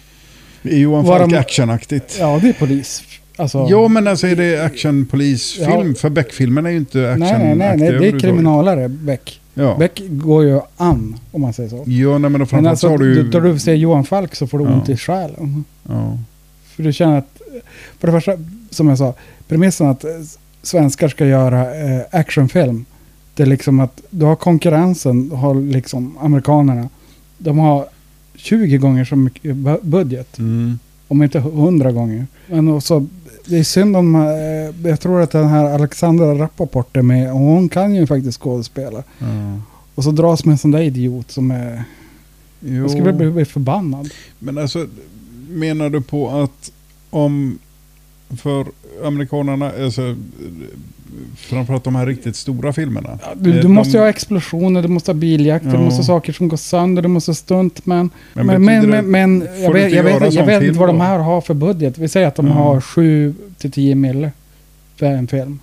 [0.63, 2.17] Är Johan Falk actionaktigt?
[2.21, 3.03] Ja, det är polis.
[3.37, 5.89] Alltså, Ja, men alltså är det actionpolisfilm?
[5.89, 5.95] Ja.
[5.95, 9.41] För Beck-filmen är ju inte nej, actionaktig nej, nej, nej, det är kriminalare, Beck.
[9.55, 9.77] Ja.
[9.79, 11.85] Beck går ju an, om man säger så.
[11.87, 13.23] Ja, nej, men då Men framförallt alltså, så har du ju...
[13.31, 14.71] då du ser Johan Falk så får du Ja.
[14.73, 15.65] ont i själen.
[15.89, 16.19] Ja.
[16.77, 17.41] För du känner att,
[17.99, 18.33] för det första,
[18.71, 19.15] som jag sa,
[19.49, 20.05] premissen att
[20.63, 22.85] svenskar ska göra eh, actionfilm.
[23.35, 26.89] Det är liksom att du har konkurrensen, har liksom amerikanerna.
[27.39, 27.87] De har
[28.35, 30.79] 20 gånger så mycket bu- budget, Mm.
[31.09, 32.27] om inte 100 gånger.
[32.47, 33.07] Men också,
[33.47, 37.39] det är synd om, eh, jag tror att den här Alexandra Rappaport är med och
[37.39, 39.03] hon kan ju faktiskt skådespela.
[39.19, 39.27] Ja.
[39.95, 41.85] Och så dras med en sån där idiot som är,
[42.61, 42.75] Jo.
[42.83, 44.09] jag skulle bli, bli förbannad.
[44.39, 44.87] Men alltså,
[45.49, 46.73] menar du på att
[47.11, 47.59] om
[48.37, 48.67] för
[49.05, 50.17] amerikanerna, alltså,
[51.37, 53.19] framförallt de här riktigt stora filmerna.
[53.35, 55.77] Du, eh, du måste de- ju ha explosioner, du måste ha biljakter, Ja.
[55.77, 58.11] du måste ha saker som går sönder, du måste ha stuntmän.
[58.33, 61.03] Men Men, men, men, jag du vet, jag vet, jag vet inte vad de då?
[61.05, 61.99] här har för budget.
[61.99, 62.53] Vi säger att de Ja.
[62.53, 64.33] har 7 till 10 mille
[64.97, 65.59] för en film.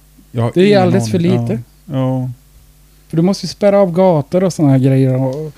[0.54, 1.60] Det är alldeles för lite.
[1.86, 1.94] Ja.
[1.98, 2.30] ja.
[3.10, 5.16] För du måste ju spärra av gator och sådana här grejer.
[5.22, 5.54] Och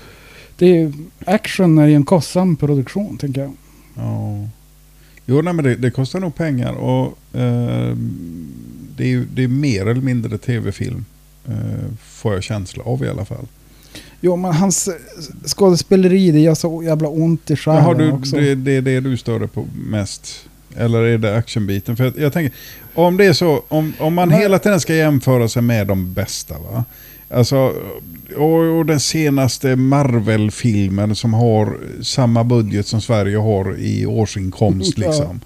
[0.58, 0.92] det är,
[1.26, 3.52] action är ju en kostsam produktion, tänker jag.
[3.94, 4.34] Ja.
[5.30, 7.06] Jo, nej, men det, det kostar nog pengar och
[7.40, 7.96] eh,
[8.96, 11.04] det, är, det är mer eller mindre tv-film.
[11.48, 11.54] Eh,
[12.02, 13.46] får jag känsla av i alla fall.
[14.20, 14.94] Jo, men hans eh,
[15.46, 18.36] skådespeleri, det gör så jävla ont i själen Jaha, du, också.
[18.36, 20.48] det, det är det du stör dig på mest?
[20.76, 21.96] Eller är det actionbiten?
[21.96, 22.58] För jag, jag tänker,
[22.94, 24.38] om det är så, om, om man Nej.
[24.40, 26.84] hela tiden ska jämföra sig med de bästa va?
[27.30, 27.74] Alltså,
[28.36, 35.36] och, och den senaste Marvel-filmen som har samma budget som Sverige har i årsinkomst Ja.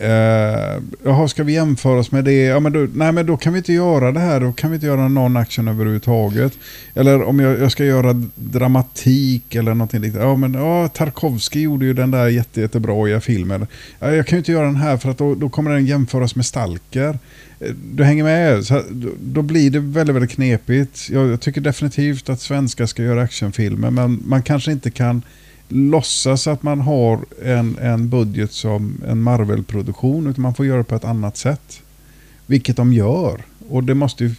[0.00, 2.42] Uh, jaha, ska vi jämföra oss med det?
[2.44, 4.40] Ja, men då, nej, men då kan vi inte göra det här.
[4.40, 6.52] Då kan vi inte göra någon action överhuvudtaget.
[6.94, 10.28] Eller om jag, jag ska göra dramatik eller någonting liknande.
[10.28, 13.66] Ja, men ja, Tarkovsky gjorde ju den där jätte, jättebra filmen.
[13.98, 16.36] Ja, jag kan ju inte göra den här för att då, då kommer den jämföras
[16.36, 17.18] med Stalker.
[17.60, 18.64] Eh, du hänger med?
[18.64, 21.10] Så, här, då, då blir det väldigt, väldigt knepigt.
[21.10, 25.22] Jag, jag tycker definitivt att svenskar ska göra actionfilmer, men man kanske inte kan
[25.68, 30.94] låtsas att man har en, en budget som en Marvel-produktion, utan man får göra på
[30.94, 31.80] ett annat sätt.
[32.46, 33.40] Vilket de gör.
[33.68, 34.34] Och det måste ju...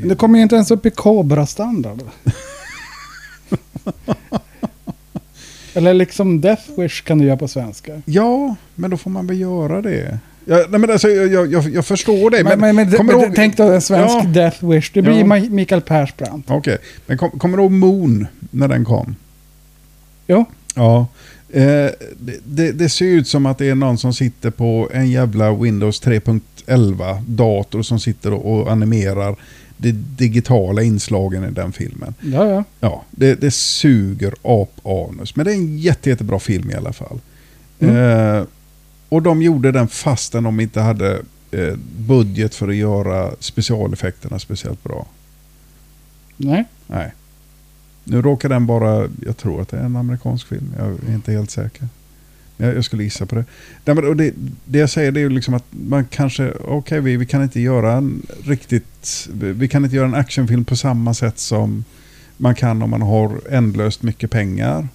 [0.00, 2.00] Men det kommer ju inte ens upp i Cobra-standard.
[5.74, 8.02] Eller liksom Death Wish kan du göra på svenska.
[8.04, 10.18] Ja, men då får man väl göra det.
[10.44, 12.44] Ja, nej, men alltså, jag, jag, jag förstår det.
[12.44, 14.22] Men, men, men, men ihåg- tänk då en svensk Ja.
[14.22, 14.90] Death Wish.
[14.94, 15.40] Det blir Ja.
[15.50, 16.50] Mikael Persbrandt.
[16.50, 19.16] Okej, men kom, kommer du ihåg Moon när den kom?
[20.26, 20.36] Jo.
[20.38, 20.44] Ja.
[20.74, 21.90] Eh,
[22.44, 26.02] det, det, ser ut som att det är någon som sitter på en jävla Windows
[26.02, 29.36] 3.11 dator som sitter och, och animerar
[29.76, 32.14] de digitala inslagen i den filmen.
[32.20, 32.64] Ja, ja.
[32.80, 35.36] Ja, det, det suger ap-anus.
[35.36, 37.20] Men det är en jätte, jättebra film i alla fall.
[37.80, 37.96] Mm.
[37.96, 38.44] Eh,
[39.08, 44.84] och de gjorde den fastän de inte hade eh, budget för att göra specialeffekterna speciellt
[44.84, 45.06] bra.
[46.36, 46.64] Nej.
[46.86, 47.12] Nej.
[48.04, 50.74] Nu råkar den bara, jag tror att det är en amerikansk film.
[50.78, 51.88] Jag är inte helt säker.
[52.56, 53.44] Men jag, jag skulle gissa på det.
[53.84, 54.32] Nej, men, det.
[54.64, 57.60] Det jag säger det är ju liksom att man kanske, okej vi, vi kan inte
[57.60, 61.84] göra en riktigt, vi kan inte göra en actionfilm på samma sätt som
[62.36, 64.88] man kan om man har ändlöst mycket pengar.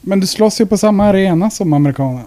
[0.00, 2.24] Men du slåss ju på samma arena som amerikanerna.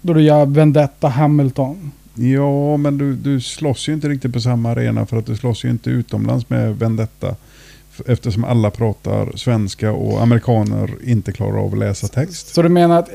[0.00, 1.92] Då du gör Vendetta Hamilton.
[2.14, 5.64] Ja, men du, du slåss ju inte riktigt på samma arena för att du slåss
[5.64, 7.36] ju inte utomlands med Vendetta.
[8.06, 12.54] Eftersom alla pratar svenska och amerikaner inte klarar av att läsa text.
[12.54, 13.14] Så du menar att eh,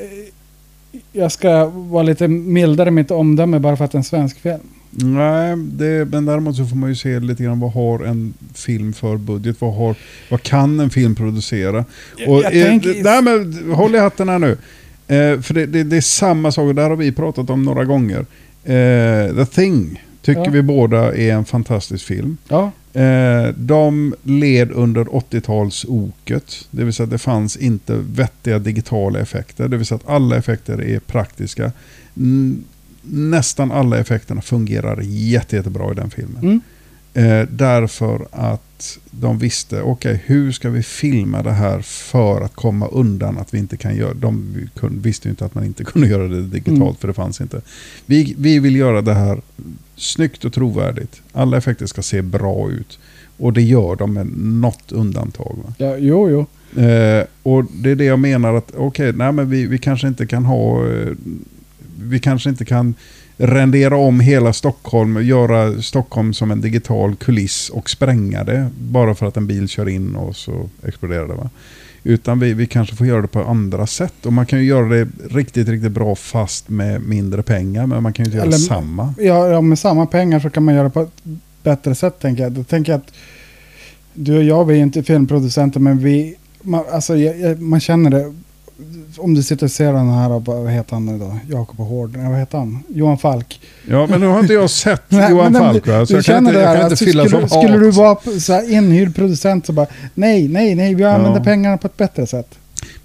[1.14, 4.40] jag ska vara lite mildare i mitt omdöme bara för att det är en svensk
[4.40, 4.60] film?
[4.92, 8.94] Nej, det, men däremot så får man ju se lite grann vad har en film
[8.94, 9.62] för budget?
[9.62, 9.96] Vad, har,
[10.30, 11.86] vad kan en film producera?
[12.18, 14.52] Jag- Och, jag eh, tänker- nej, men håll i hatten här nu.
[15.08, 17.86] Eh, för det, det, det är samma sak, det här har vi pratat om några
[17.86, 18.26] gånger.
[18.64, 20.52] Eh, The Thing tycker Ja.
[20.52, 22.38] vi båda är en fantastisk film.
[22.48, 22.72] Ja.
[22.94, 26.68] Eh, de led under 80-talsoket.
[26.72, 29.68] Det vill säga att det fanns inte vettiga digitala effekter.
[29.68, 31.72] Det vill säga att alla effekter är praktiska.
[32.18, 32.64] N-
[33.02, 36.44] nästan alla effekterna fungerar jätte, jättebra i den filmen.
[36.44, 36.62] Mm.
[37.18, 42.88] Eh, därför att de visste, okej hur ska vi filma det här för att komma
[42.88, 46.07] undan att vi inte kan göra, de kunde, visste ju inte att man inte kunde
[46.07, 46.95] göra det digitalt Mm.
[46.95, 47.61] för det fanns inte.
[48.05, 49.41] Vi, vi vill göra det här
[49.95, 51.22] snyggt och trovärdigt.
[51.34, 52.99] Alla effekter ska se bra ut.
[53.38, 55.55] Och det gör de med något undantag.
[55.65, 55.74] Va?
[55.78, 56.45] Ja, jo, jo.
[56.82, 60.26] Eh, och det är det jag menar att okej, nej men vi, vi kanske inte
[60.26, 61.07] kan ha, eh,
[61.99, 62.93] vi kanske inte kan
[63.38, 69.26] rendera om hela Stockholm göra Stockholm som en digital kuliss och spränga det bara för
[69.26, 71.34] att en bil kör in och så exploderar det.
[71.34, 71.50] Va?
[72.04, 74.26] Utan vi, vi kanske får göra det på andra sätt.
[74.26, 77.88] Och man kan ju göra det riktigt, riktigt bra fast med mindre pengar.
[77.88, 79.14] Men man kan ju inte göra Eller- samma.
[79.18, 81.10] Ja, med samma pengar så kan man göra på ett
[81.64, 82.52] bättre sätt tänker jag.
[82.52, 83.14] Då tänker jag att
[84.14, 88.10] du och jag, vi är inte filmproducenter, men vi, man, alltså, jag, jag, man känner
[88.10, 88.34] det.
[89.18, 91.38] Om du sitter och ser den här, vad heter han nu då?
[91.50, 92.84] Jakob Hård, nej, vad heter han?
[92.90, 93.62] Johan Falk.
[93.90, 95.88] Ja, men nu har inte jag sett Nej, Johan men Falk.
[95.88, 96.06] va?
[96.06, 98.54] Så jag kan inte, jag kan inte alltså, fylla skulle, som skulle du vara så
[98.54, 101.44] här inhyrd producent så bara, nej, nej, nej, vi använder Ja.
[101.44, 102.56] pengarna på ett bättre sätt.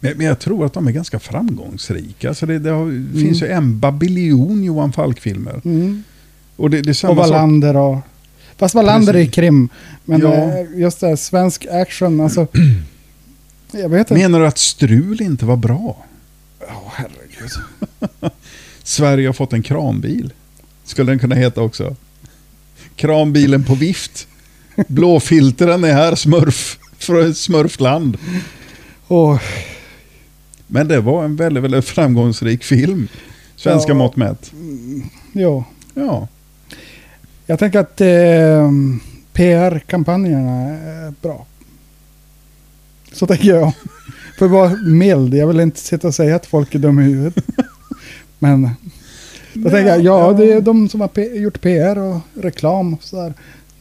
[0.00, 2.34] Men, men jag tror att de är ganska framgångsrika.
[2.34, 5.60] Så det, det har, finns ju en babiljon Johan Falk-filmer.
[5.64, 6.02] Mm.
[6.56, 7.16] Och det, det Och.
[7.16, 7.96] Wallander och...
[8.56, 9.34] Fast Wallander är Precis.
[9.34, 9.68] krim.
[10.04, 10.32] Men Ja.
[10.34, 12.46] eh, just det, svensk action, alltså...
[13.72, 14.14] jag vet inte.
[14.22, 16.04] Menar du att Strul inte var bra?
[16.60, 17.50] Åh, herregud.
[18.82, 20.32] Sverige har fått en kranbil.
[20.84, 21.96] Skulle den kunna heta också.
[22.96, 24.28] Kranbilen på vift.
[24.88, 26.78] Blåfiltren är här, smurf.
[26.98, 28.18] Från smurfland.
[29.08, 29.40] Åh,
[30.66, 33.08] Men det var en väldigt, väldigt framgångsrik film.
[33.56, 33.94] Svenska Ja.
[33.94, 34.52] mått mätt.
[35.32, 35.64] jo.
[35.94, 36.28] Ja.
[37.46, 38.70] Jag tänker att eh,
[39.32, 41.46] PR-kampanjerna är bra.
[43.12, 43.72] Så tänker jag.
[44.38, 47.04] För att vara mild, jag vill inte sitta och säga att folk är dumma i
[47.04, 47.44] huvudet.
[48.38, 48.70] Men
[49.54, 53.34] då tänker jag, ja det är de som har gjort PR och reklam och sådär.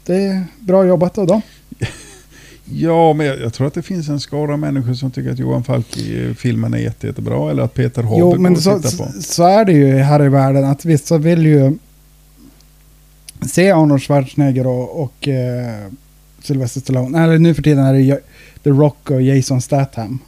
[0.06, 1.42] Det är bra jobbat av dem.
[2.74, 5.64] Ja, men jag, jag tror att det finns en skara människor som tycker att Johan
[5.64, 7.52] Falk i filmen är jätte, jättebra.
[7.52, 9.12] Eller att Peter Haber Jo, går men så, tittar på.
[9.22, 11.78] så är det ju här i världen att vissa vill ju
[13.52, 15.88] se Arnold Schwarzenegger och, och eh,
[16.42, 17.24] Sylvester Stallone.
[17.24, 18.20] Eller nu för tiden är det
[18.64, 20.20] The Rock och Jason Statham.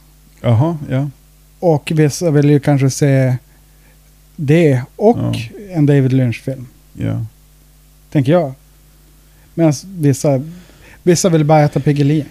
[0.41, 1.09] Jaha, ja.
[1.59, 3.35] Och vissa vill ju kanske se
[4.35, 5.33] det och Ja.
[5.71, 6.67] en David Lynch-film.
[6.93, 7.25] ja.
[8.11, 8.53] Tänker jag.
[9.53, 10.41] Medan vissa,
[11.03, 12.25] vissa vill bara äta Piggelin.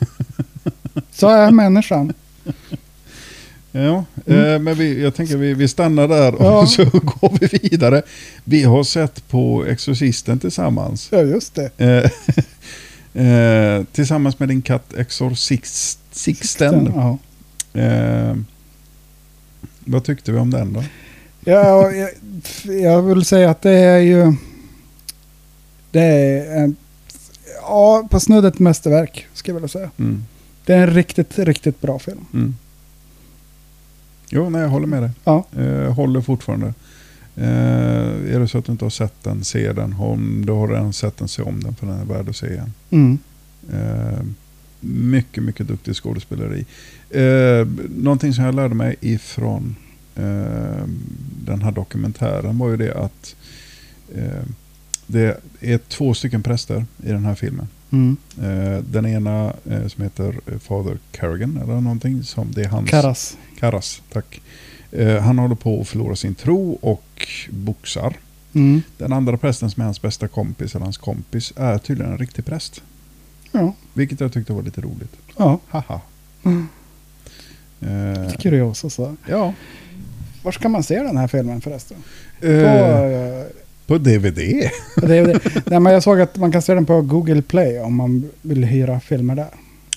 [1.12, 2.12] Så är människan.
[3.72, 4.44] Ja, Mm.
[4.54, 6.66] eh, men vi, jag tänker vi, vi stannar där och Ja.
[6.66, 8.02] så går vi vidare.
[8.44, 11.08] Vi har sett på Exorcisten tillsammans.
[11.12, 11.70] Ja, just det.
[11.78, 12.10] Eh,
[13.18, 16.92] eh, tillsammans med din katt Exorcist, Sixten.
[16.94, 17.18] Ja.
[17.80, 18.36] Eh,
[19.84, 20.84] vad tyckte vi om den då?
[21.44, 22.10] Ja, jag,
[22.82, 24.34] jag vill säga att det är ju...
[25.90, 26.76] Det är en,
[27.62, 29.90] ja, på snudd ett mästerverk, skulle jag vilja säga.
[29.98, 30.24] Mm.
[30.64, 32.26] Det är en riktigt, riktigt bra film.
[32.34, 32.56] Mm.
[34.30, 35.10] Jo, nej, jag håller med dig.
[35.24, 35.44] Ja.
[35.58, 36.74] Eh, håller fortfarande.
[37.40, 39.92] Eh, är det så att du inte har sett den, se den.
[39.92, 42.46] Om du har redan sett den, se om den för den är värd att se
[42.46, 42.72] igen.
[42.90, 43.18] Mm.
[43.72, 44.22] Eh,
[44.80, 46.66] mycket, mycket duktig skådespeleri.
[47.10, 47.66] Eh,
[47.96, 49.76] någonting som jag lärde mig ifrån
[50.16, 50.86] eh,
[51.44, 53.36] den här dokumentären var ju det att
[54.14, 54.44] eh,
[55.06, 57.68] det är två stycken präster i den här filmen.
[57.90, 58.16] Mm.
[58.42, 62.22] Eh, den ena eh, som heter Father Carrigan eller någonting.
[62.22, 63.36] Som det är hans, Karas.
[63.58, 64.40] Karas, tack.
[64.92, 68.14] Eh, han håller på att förlora sin tro och boxar.
[68.54, 68.82] Mm.
[68.98, 72.44] Den andra prästen som är hans bästa kompis, eller hans kompis, är tydligen en riktig
[72.46, 72.82] präst.
[73.52, 73.74] Ja.
[73.94, 75.16] Vilket jag tyckte var lite roligt.
[75.36, 76.00] Ja, Haha.
[76.44, 76.68] Mm.
[77.80, 79.16] Eh, kuriosa så.
[79.28, 79.54] ja.
[80.42, 81.96] Var ska man se den här filmen förresten?
[82.40, 83.44] På, Eh, eh,
[83.86, 84.70] på DVD.
[84.94, 85.40] på DVD.
[85.66, 88.64] Nej, men jag såg att man kan se den på Google Play om man vill
[88.64, 89.48] hyra filmer där.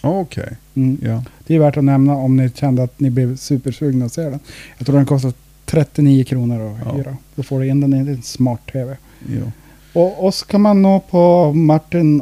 [0.02, 0.58] Okej.
[0.76, 0.98] Mm.
[1.02, 1.24] Ja.
[1.48, 4.40] Det är värt att nämna om ni kände att ni blev supersugna att se den.
[4.78, 5.34] Jag tror den kostar
[5.66, 6.94] 39 kronor att Ja.
[6.94, 7.18] hyra.
[7.36, 8.98] Då får du in den i din smart-tv.
[9.28, 9.52] ja.
[9.94, 12.22] Och oss kan man nå på Martin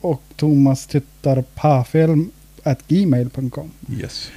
[0.00, 2.30] och Thomas tittar på film
[2.62, 3.70] at gmail.com.
[4.00, 4.28] Yes.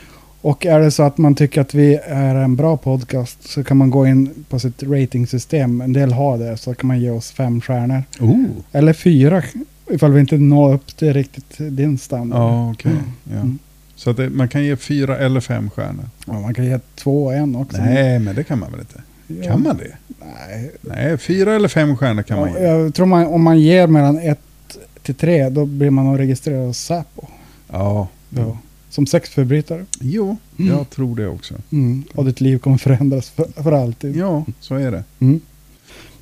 [0.41, 3.77] Och är det så att man tycker att vi är en bra podcast så kan
[3.77, 5.81] man gå in på sitt ratingsystem.
[5.81, 8.03] En del har det, så kan man ge oss fem stjärnor.
[8.19, 8.45] Oh.
[8.71, 9.43] Eller fyra,
[9.93, 12.39] ifall vi inte når upp till riktigt din standard.
[12.41, 12.91] Ja, okej.
[13.23, 13.35] Ja.
[13.39, 13.59] Mm.
[13.95, 16.05] Så att det, man kan ge fyra eller fem stjärnor.
[16.27, 17.77] Ja, man kan ge två och en också.
[17.81, 19.01] Nej, men det kan man väl inte?
[19.27, 19.51] Ja.
[19.51, 19.97] Kan man det?
[20.47, 20.71] Nej.
[20.81, 22.59] Nej, fyra eller fem stjärnor kan man ge.
[22.59, 24.39] jag tror man, om man ger mellan ett
[25.01, 27.27] till tre, då blir man nog registrerad hos Säpo.
[27.71, 28.07] Ja.
[28.29, 28.57] Ja.
[28.89, 29.85] Som sexförbrytare.
[29.99, 30.71] Jo, Mm.
[30.77, 31.53] jag tror det också.
[31.71, 32.03] Mm.
[32.15, 34.15] Och ditt liv kommer förändras för, för alltid.
[34.15, 35.03] Ja, så är det.
[35.19, 35.41] Mm.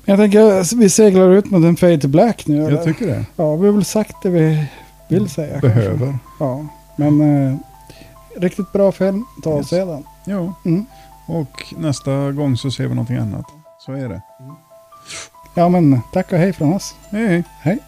[0.04, 2.58] Jag tänker vi seglar ut mot en fade to black nu.
[2.66, 2.76] eller?
[2.76, 3.24] Jag tycker det.
[3.36, 4.66] Ja, vi har väl sagt det vi
[5.08, 5.60] vill säga.
[5.60, 5.68] kanske.
[5.68, 6.18] Behöver.
[6.40, 7.20] Ja, men
[7.52, 7.56] eh,
[8.40, 9.24] riktigt bra film.
[9.42, 9.68] Ta och Yes.
[9.68, 10.04] se den.
[10.24, 10.54] Ja.
[10.64, 10.86] Mm.
[11.28, 13.44] Och nästa gång så ser vi någonting annat.
[13.78, 14.22] Så är det.
[15.54, 16.94] Ja, men tack och hej från oss.
[17.10, 17.44] Hej hej.
[17.60, 17.78] Hej.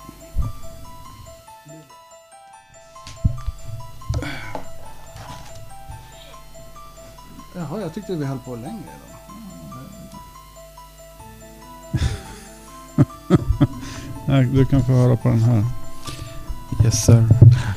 [7.54, 9.13] Jaha, jag tyckte vi höll på längre då.
[14.52, 15.64] Du kan få höra på den här.
[16.84, 17.26] Yes sir,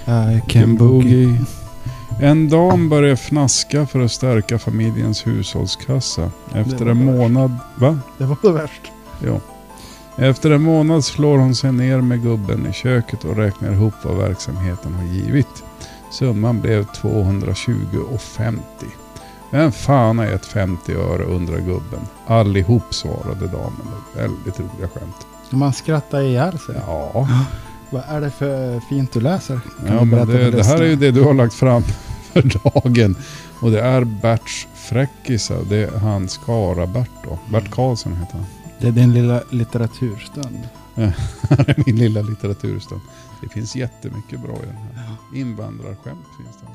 [0.07, 1.45] I can boogie.
[2.21, 6.31] En dam börjar fnaska för att stärka familjens hushållskassa.
[6.53, 7.17] Efter en värst.
[7.17, 7.57] månad...
[7.75, 7.99] Va?
[8.17, 8.81] Det var det värst.
[9.25, 9.41] Jo.
[10.17, 14.17] Efter en månad slår hon sig ner med gubben i köket och räknar ihop vad
[14.17, 15.63] verksamheten har givit.
[16.11, 18.59] Summan blev 220,50.
[19.51, 21.99] Vem fan har gett 50 öre undrar gubben.
[22.27, 23.81] Allihop svarade damen.
[24.13, 25.27] Det Väldigt roliga skämt.
[25.49, 26.75] Man skrattar ihjäl sig.
[26.87, 27.27] Ja,
[27.89, 29.59] Vad är det för fint du läser?
[29.87, 31.83] Kan ja men det, det här är ju det du har lagt fram
[32.33, 33.15] för dagen.
[33.61, 35.59] Och det är Berts fräckisar.
[35.69, 37.39] Det är han Skara-Bert då.
[37.51, 38.45] Bert Karlsson heter han.
[38.79, 40.59] Det är din lilla litteraturstund.
[40.95, 41.13] Här
[41.69, 43.01] är min lilla litteraturstund.
[43.41, 45.15] Det finns jättemycket bra i den här.
[45.39, 46.67] Invandrarskämt finns det.